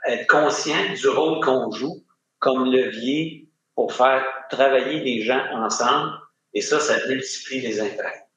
[0.05, 2.03] être conscient du rôle qu'on joue
[2.43, 6.11] comme levier pour faire travailler les gens ensemble.
[6.53, 8.27] Et ça, ça multiplie les impacts.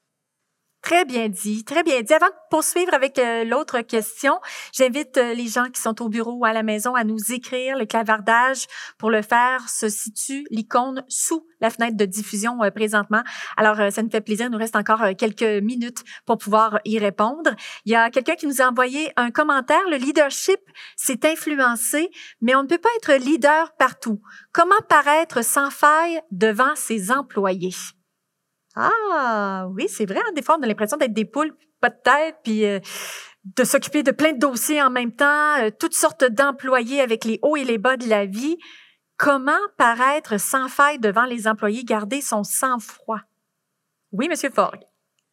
[0.87, 2.13] Très bien dit, très bien dit.
[2.13, 4.39] Avant de poursuivre avec euh, l'autre question,
[4.71, 7.77] j'invite euh, les gens qui sont au bureau ou à la maison à nous écrire
[7.77, 8.67] le clavardage.
[8.97, 13.21] Pour le faire, se situe l'icône sous la fenêtre de diffusion euh, présentement.
[13.57, 14.45] Alors, ça nous fait plaisir.
[14.45, 17.53] Il nous reste encore quelques minutes pour pouvoir y répondre.
[17.83, 19.83] Il y a quelqu'un qui nous a envoyé un commentaire.
[19.91, 20.61] Le leadership
[20.95, 22.09] s'est influencé,
[22.39, 24.21] mais on ne peut pas être leader partout.
[24.53, 27.75] Comment paraître sans faille devant ses employés?
[28.79, 30.19] Ah, oui, c'est vrai.
[30.19, 31.51] Hein, des fois, on a l'impression d'être des poules,
[31.81, 32.79] pas de tête, puis euh,
[33.43, 37.39] de s'occuper de plein de dossiers en même temps, euh, toutes sortes d'employés avec les
[37.41, 38.57] hauts et les bas de la vie.
[39.17, 43.21] Comment paraître sans faille devant les employés, garder son sang-froid?
[44.11, 44.77] Oui, Monsieur Forg.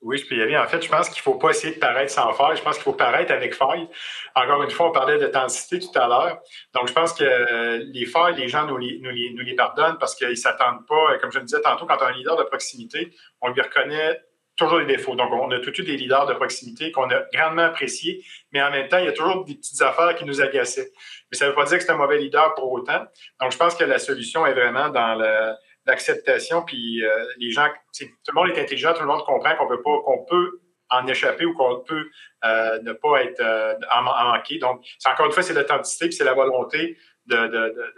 [0.04, 0.56] Oui, je peux y aller.
[0.56, 2.58] En fait, je pense qu'il ne faut pas essayer de paraître sans faille.
[2.58, 3.88] Je pense qu'il faut paraître avec faille.
[4.34, 6.40] Encore une fois, on parlait d'authenticité tout à l'heure.
[6.74, 10.14] Donc, je pense que euh, les failles, les gens nous les, les, les pardonnent parce
[10.14, 11.16] qu'ils ne s'attendent pas.
[11.22, 14.20] Comme je le disais tantôt, quand on a un leader de proximité, on lui reconnaît
[14.56, 15.16] toujours des défauts.
[15.16, 18.62] Donc, on a tout de suite des leaders de proximité qu'on a grandement appréciés, mais
[18.62, 20.92] en même temps, il y a toujours des petites affaires qui nous agaçaient.
[21.32, 23.06] Mais ça ne veut pas dire que c'est un mauvais leader pour autant.
[23.40, 25.54] Donc, je pense que la solution est vraiment dans le
[25.86, 27.68] l'acceptation, puis euh, les gens,
[27.98, 30.60] tout le monde est intelligent, tout le monde comprend qu'on peut pas, qu'on peut
[30.90, 32.08] en échapper ou qu'on peut
[32.44, 34.58] euh, ne pas être euh, en, manquer.
[34.58, 37.94] Donc, c'est encore une fois, c'est l'authenticité, puis c'est la volonté de, de, de, de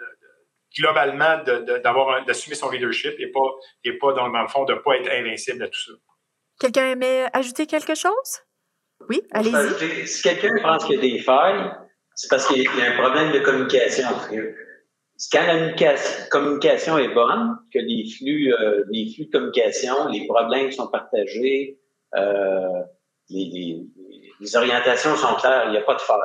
[0.78, 1.43] globalement
[1.82, 3.51] d'avoir d'assumer son leadership et pas
[3.84, 5.93] et pas dans, dans le fond de pas être invincible à tout ça.
[6.61, 8.43] Quelqu'un aimait ajouter quelque chose?
[9.09, 10.07] Oui, allez-y.
[10.07, 11.70] Si quelqu'un pense qu'il y a des failles,
[12.14, 14.55] c'est parce qu'il y a un problème de communication entre eux
[15.33, 15.95] quand la
[16.31, 21.79] communication est bonne, que les flux, euh, les flux de communication, les problèmes sont partagés,
[22.14, 22.83] euh,
[23.31, 23.83] les,
[24.41, 26.19] les, orientations sont claires, il n'y a pas de faille.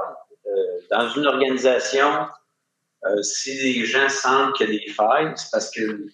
[0.45, 0.51] Euh,
[0.89, 2.27] dans une organisation,
[3.05, 6.07] euh, si les gens sentent qu'il y a des failles, c'est parce que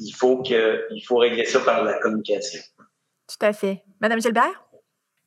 [0.00, 2.60] il faut que il faut régler ça par la communication.
[3.26, 3.82] Tout à fait.
[4.00, 4.68] Madame Gilbert?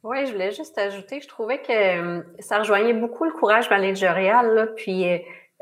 [0.04, 4.66] Oui, je voulais juste ajouter, je trouvais que ça rejoignait beaucoup le courage managérial, là,
[4.66, 5.20] puis euh,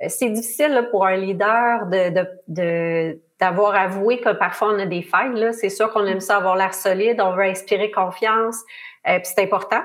[0.08, 5.54] c'est difficile pour un leader de, de, d'avoir avoué que parfois on a des failles.
[5.54, 8.58] C'est sûr qu'on aime ça avoir l'air solide, on veut inspirer confiance,
[9.08, 9.82] euh, puis c'est important.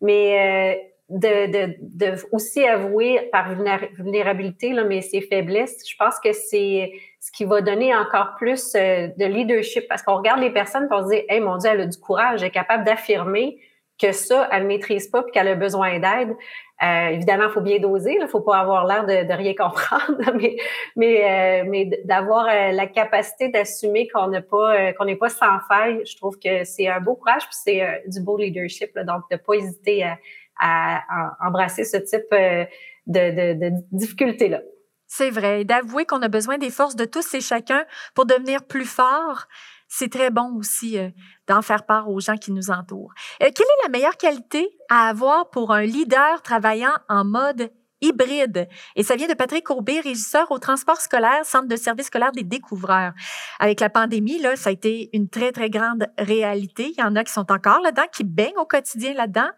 [0.00, 3.54] Mais euh, de, de, de, aussi avouer par
[3.94, 8.72] vulnérabilité là, mais ses faiblesses, je pense que c'est ce qui va donner encore plus
[8.72, 9.86] de leadership.
[9.88, 11.98] Parce qu'on regarde les personnes et on se dit, hey, mon Dieu, elle a du
[11.98, 13.58] courage, elle est capable d'affirmer
[14.00, 16.36] que ça, elle ne maîtrise pas puis qu'elle a besoin d'aide.
[16.82, 20.18] Euh, évidemment, il faut bien doser, il faut pas avoir l'air de, de, rien comprendre,
[20.34, 20.56] mais
[20.94, 25.30] mais, euh, mais d'avoir euh, la capacité d'assumer qu'on n'a pas euh, qu'on n'est pas
[25.30, 28.94] sans faille, je trouve que c'est un beau courage puis c'est du beau leadership.
[28.94, 30.18] Là, donc, de pas hésiter à,
[30.58, 32.66] à, embrasser ce type de,
[33.06, 34.60] de, de difficultés là.
[35.06, 38.84] C'est vrai, d'avouer qu'on a besoin des forces de tous et chacun pour devenir plus
[38.84, 39.46] fort
[39.88, 41.10] c'est très bon aussi euh,
[41.46, 43.12] d'en faire part aux gens qui nous entourent.
[43.42, 47.70] Euh, quelle est la meilleure qualité à avoir pour un leader travaillant en mode
[48.00, 48.68] hybride?
[48.96, 52.42] Et ça vient de Patrick Courbet, régisseur au transport scolaire, centre de service scolaire des
[52.42, 53.12] découvreurs.
[53.58, 56.92] Avec la pandémie, là, ça a été une très, très grande réalité.
[56.96, 59.48] Il y en a qui sont encore là-dedans, qui baignent au quotidien là-dedans.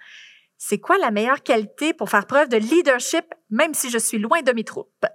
[0.61, 4.43] c'est quoi la meilleure qualité pour faire preuve de leadership, même si je suis loin
[4.43, 5.07] de mes troupes?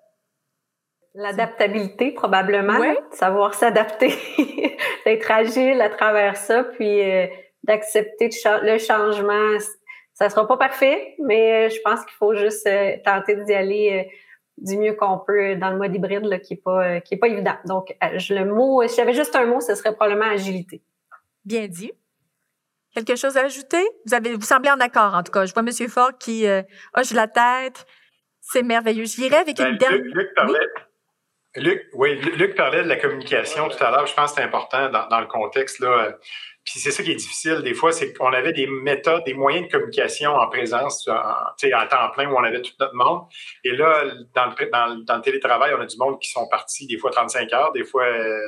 [1.16, 2.80] L'adaptabilité, probablement.
[3.12, 4.16] Savoir s'adapter,
[5.06, 7.28] d'être agile à travers ça, puis euh,
[7.64, 8.30] d'accepter
[8.64, 9.58] le changement.
[10.14, 14.16] Ça sera pas parfait, mais je pense qu'il faut juste euh, tenter d'y aller euh,
[14.58, 17.28] du mieux qu'on peut dans le mode hybride là, qui est pas qui est pas
[17.28, 17.56] évident.
[17.66, 20.82] Donc le mot, si j'avais juste un mot, ce serait probablement agilité.
[21.46, 21.92] Bien dit.
[22.94, 23.84] Quelque chose à ajouter?
[24.06, 25.46] Vous avez, vous semblez en accord, en tout cas.
[25.46, 25.90] Je vois M.
[25.90, 26.46] Ford qui
[26.96, 27.86] hoche la tête.
[28.42, 29.06] C'est merveilleux.
[29.06, 30.02] J'irai avec ben, une dernière.
[30.04, 30.56] Luc, oui,
[31.56, 34.08] Luc parlait de la communication tout à l'heure.
[34.08, 35.80] Je pense que c'est important dans, le contexte.
[35.80, 36.18] Là.
[36.66, 37.62] Puis c'est ça qui est difficile.
[37.62, 41.88] Des fois, c'est qu'on avait des méthodes, des moyens de communication en présence, en, en
[41.88, 43.24] temps plein, où on avait tout notre monde.
[43.64, 44.04] Et là,
[44.34, 47.72] dans le, dans, télétravail, on a du monde qui sont partis des fois 35 heures,
[47.74, 48.06] des fois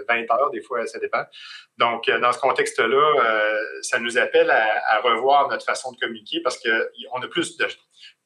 [0.07, 1.23] 20 heures, des fois ça dépend.
[1.77, 6.39] Donc, dans ce contexte-là, euh, ça nous appelle à, à, revoir notre façon de communiquer
[6.41, 7.67] parce qu'on a plus de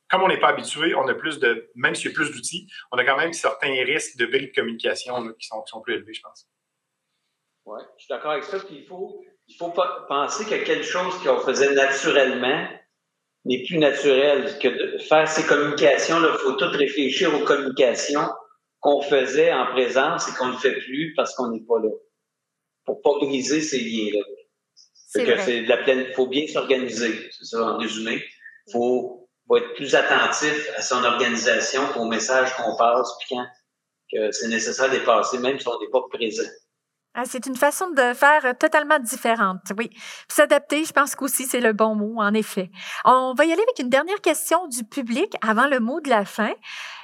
[0.09, 2.67] comme on n'est pas habitué, on a plus de, même s'il y a plus d'outils,
[2.91, 6.13] on a quand même certains risques de bris de communication qui, sont, sont plus élevés,
[6.13, 6.47] je pense.
[7.65, 8.59] Oui, je suis d'accord avec ça.
[8.59, 12.67] Puis il faut, il faut pas penser que quelque chose qu'on faisait naturellement
[13.45, 14.57] n'est plus naturel.
[14.59, 18.27] Que de faire ces communications, il faut tout réfléchir aux communications
[18.79, 21.89] qu'on faisait en présence et qu'on ne fait plus parce qu'on n'est pas là.
[22.85, 24.25] Pour pas briser ces liens-là.
[24.93, 28.23] C'est Il faut bien s'organiser, c'est ça en résumé.
[28.71, 29.18] faut
[29.49, 33.45] faut être plus attentif à son organisation, au message qu'on passe, puis quand
[34.31, 36.47] c'est nécessaire de passer, même si on n'est pas présent.
[37.15, 39.89] Ah, c'est une façon de faire totalement différente, oui.
[40.29, 42.69] S'adapter, je pense qu'aussi c'est le bon mot, en effet.
[43.03, 46.23] On va y aller avec une dernière question du public avant le mot de la
[46.23, 46.53] fin.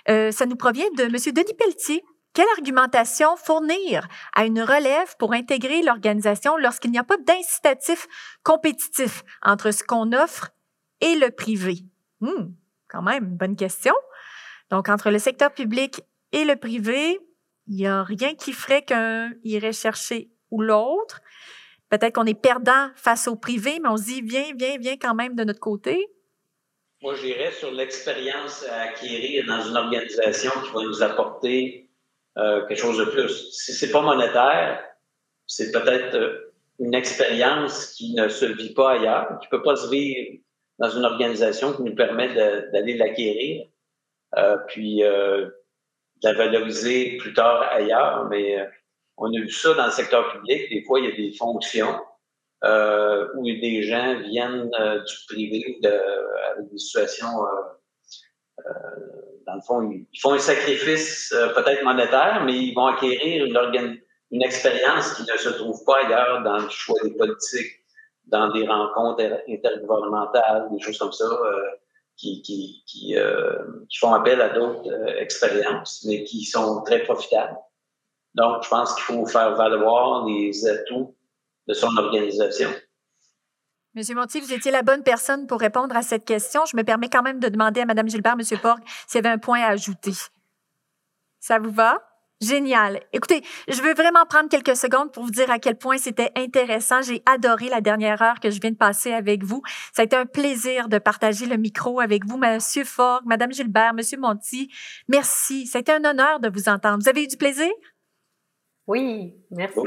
[0.07, 1.11] Euh, ça nous provient de M.
[1.11, 2.03] Denis Pelletier.
[2.33, 8.07] Quelle argumentation fournir à une relève pour intégrer l'organisation lorsqu'il n'y a pas d'incitatif
[8.43, 10.49] compétitif entre ce qu'on offre
[11.01, 11.85] et le privé?
[12.21, 12.53] Hmm,
[12.87, 13.93] quand même, bonne question.
[14.69, 16.01] Donc, entre le secteur public
[16.31, 17.19] et le privé,
[17.67, 21.21] il n'y a rien qui ferait qu'un irait chercher ou l'autre.
[21.89, 25.15] Peut-être qu'on est perdant face au privé, mais on se dit, viens, viens, viens quand
[25.15, 26.07] même de notre côté.
[27.01, 31.89] Moi, j'irais sur l'expérience à acquérir dans une organisation qui va nous apporter
[32.37, 33.51] euh, quelque chose de plus.
[33.51, 34.83] Si c'est pas monétaire,
[35.45, 39.89] c'est peut-être euh, une expérience qui ne se vit pas ailleurs, qui peut pas se
[39.89, 40.39] vivre
[40.79, 42.33] dans une organisation qui nous permet
[42.71, 43.67] d'aller l'acquérir,
[44.37, 45.45] euh, puis euh,
[46.21, 48.27] de la valoriser plus tard ailleurs.
[48.29, 48.65] Mais euh,
[49.17, 50.69] on a vu ça dans le secteur public.
[50.69, 51.99] Des fois, il y a des fonctions
[53.37, 55.89] où des gens viennent du privé de,
[56.51, 57.27] avec des situations.
[59.45, 65.13] dans le fond, ils, font un sacrifice peut-être monétaire, mais ils vont acquérir une expérience
[65.13, 67.84] qui ne se trouve pas ailleurs dans le choix des politiques
[68.27, 71.61] dans des rencontres intergouvernementales, des choses comme ça, euh,
[72.17, 77.57] qui, qui, euh, qui, font appel à d'autres euh, expériences, mais qui sont très profitables.
[78.33, 81.15] Donc, je pense qu'il faut faire valoir les atouts
[81.67, 82.69] de son organisation.
[83.93, 86.65] Monsieur Monti, vous étiez la bonne personne pour répondre à cette question.
[86.65, 89.33] Je me permets quand même de demander à Mme Gilbert, Monsieur Porg, s'il y avait
[89.33, 90.11] un point à ajouter.
[91.39, 92.01] Ça vous va?
[92.41, 92.99] Génial.
[93.13, 97.01] Écoutez, je veux vraiment prendre quelques secondes pour vous dire à quel point c'était intéressant.
[97.01, 99.61] J'ai adoré la dernière heure que je viens de passer avec vous.
[99.93, 103.93] Ça a été un plaisir de partager le micro avec vous, Monsieur Fogg, Madame Gilbert,
[103.93, 104.69] Monsieur Monti.
[105.07, 105.65] Merci.
[105.65, 106.99] Ça a été un honneur de vous entendre.
[107.01, 107.71] Vous avez eu du plaisir?
[108.85, 109.79] Oui, merci.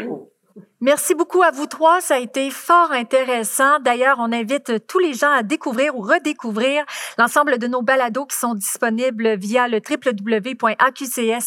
[0.81, 2.01] Merci beaucoup à vous trois.
[2.01, 3.81] Ça a été fort intéressant.
[3.81, 6.85] D'ailleurs, on invite tous les gens à découvrir ou redécouvrir
[7.19, 11.41] l'ensemble de nos balados qui sont disponibles via le www.aqcs.ca.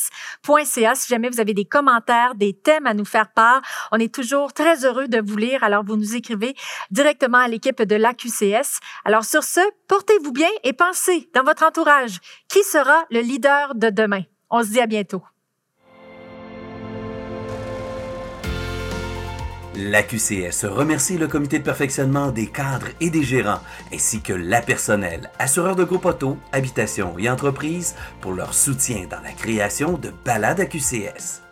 [0.96, 3.62] Si jamais vous avez des commentaires, des thèmes à nous faire part,
[3.92, 5.64] on est toujours très heureux de vous lire.
[5.64, 6.54] Alors, vous nous écrivez
[6.90, 8.80] directement à l'équipe de l'AQCS.
[9.06, 12.20] Alors, sur ce, portez-vous bien et pensez dans votre entourage
[12.50, 14.24] qui sera le leader de demain?
[14.50, 15.24] On se dit à bientôt.
[19.90, 25.32] L'AQCS remercie le comité de perfectionnement des cadres et des gérants, ainsi que la personnel,
[25.40, 30.60] assureurs de groupe auto, habitation et entreprises pour leur soutien dans la création de Balade
[30.60, 31.51] AQCS.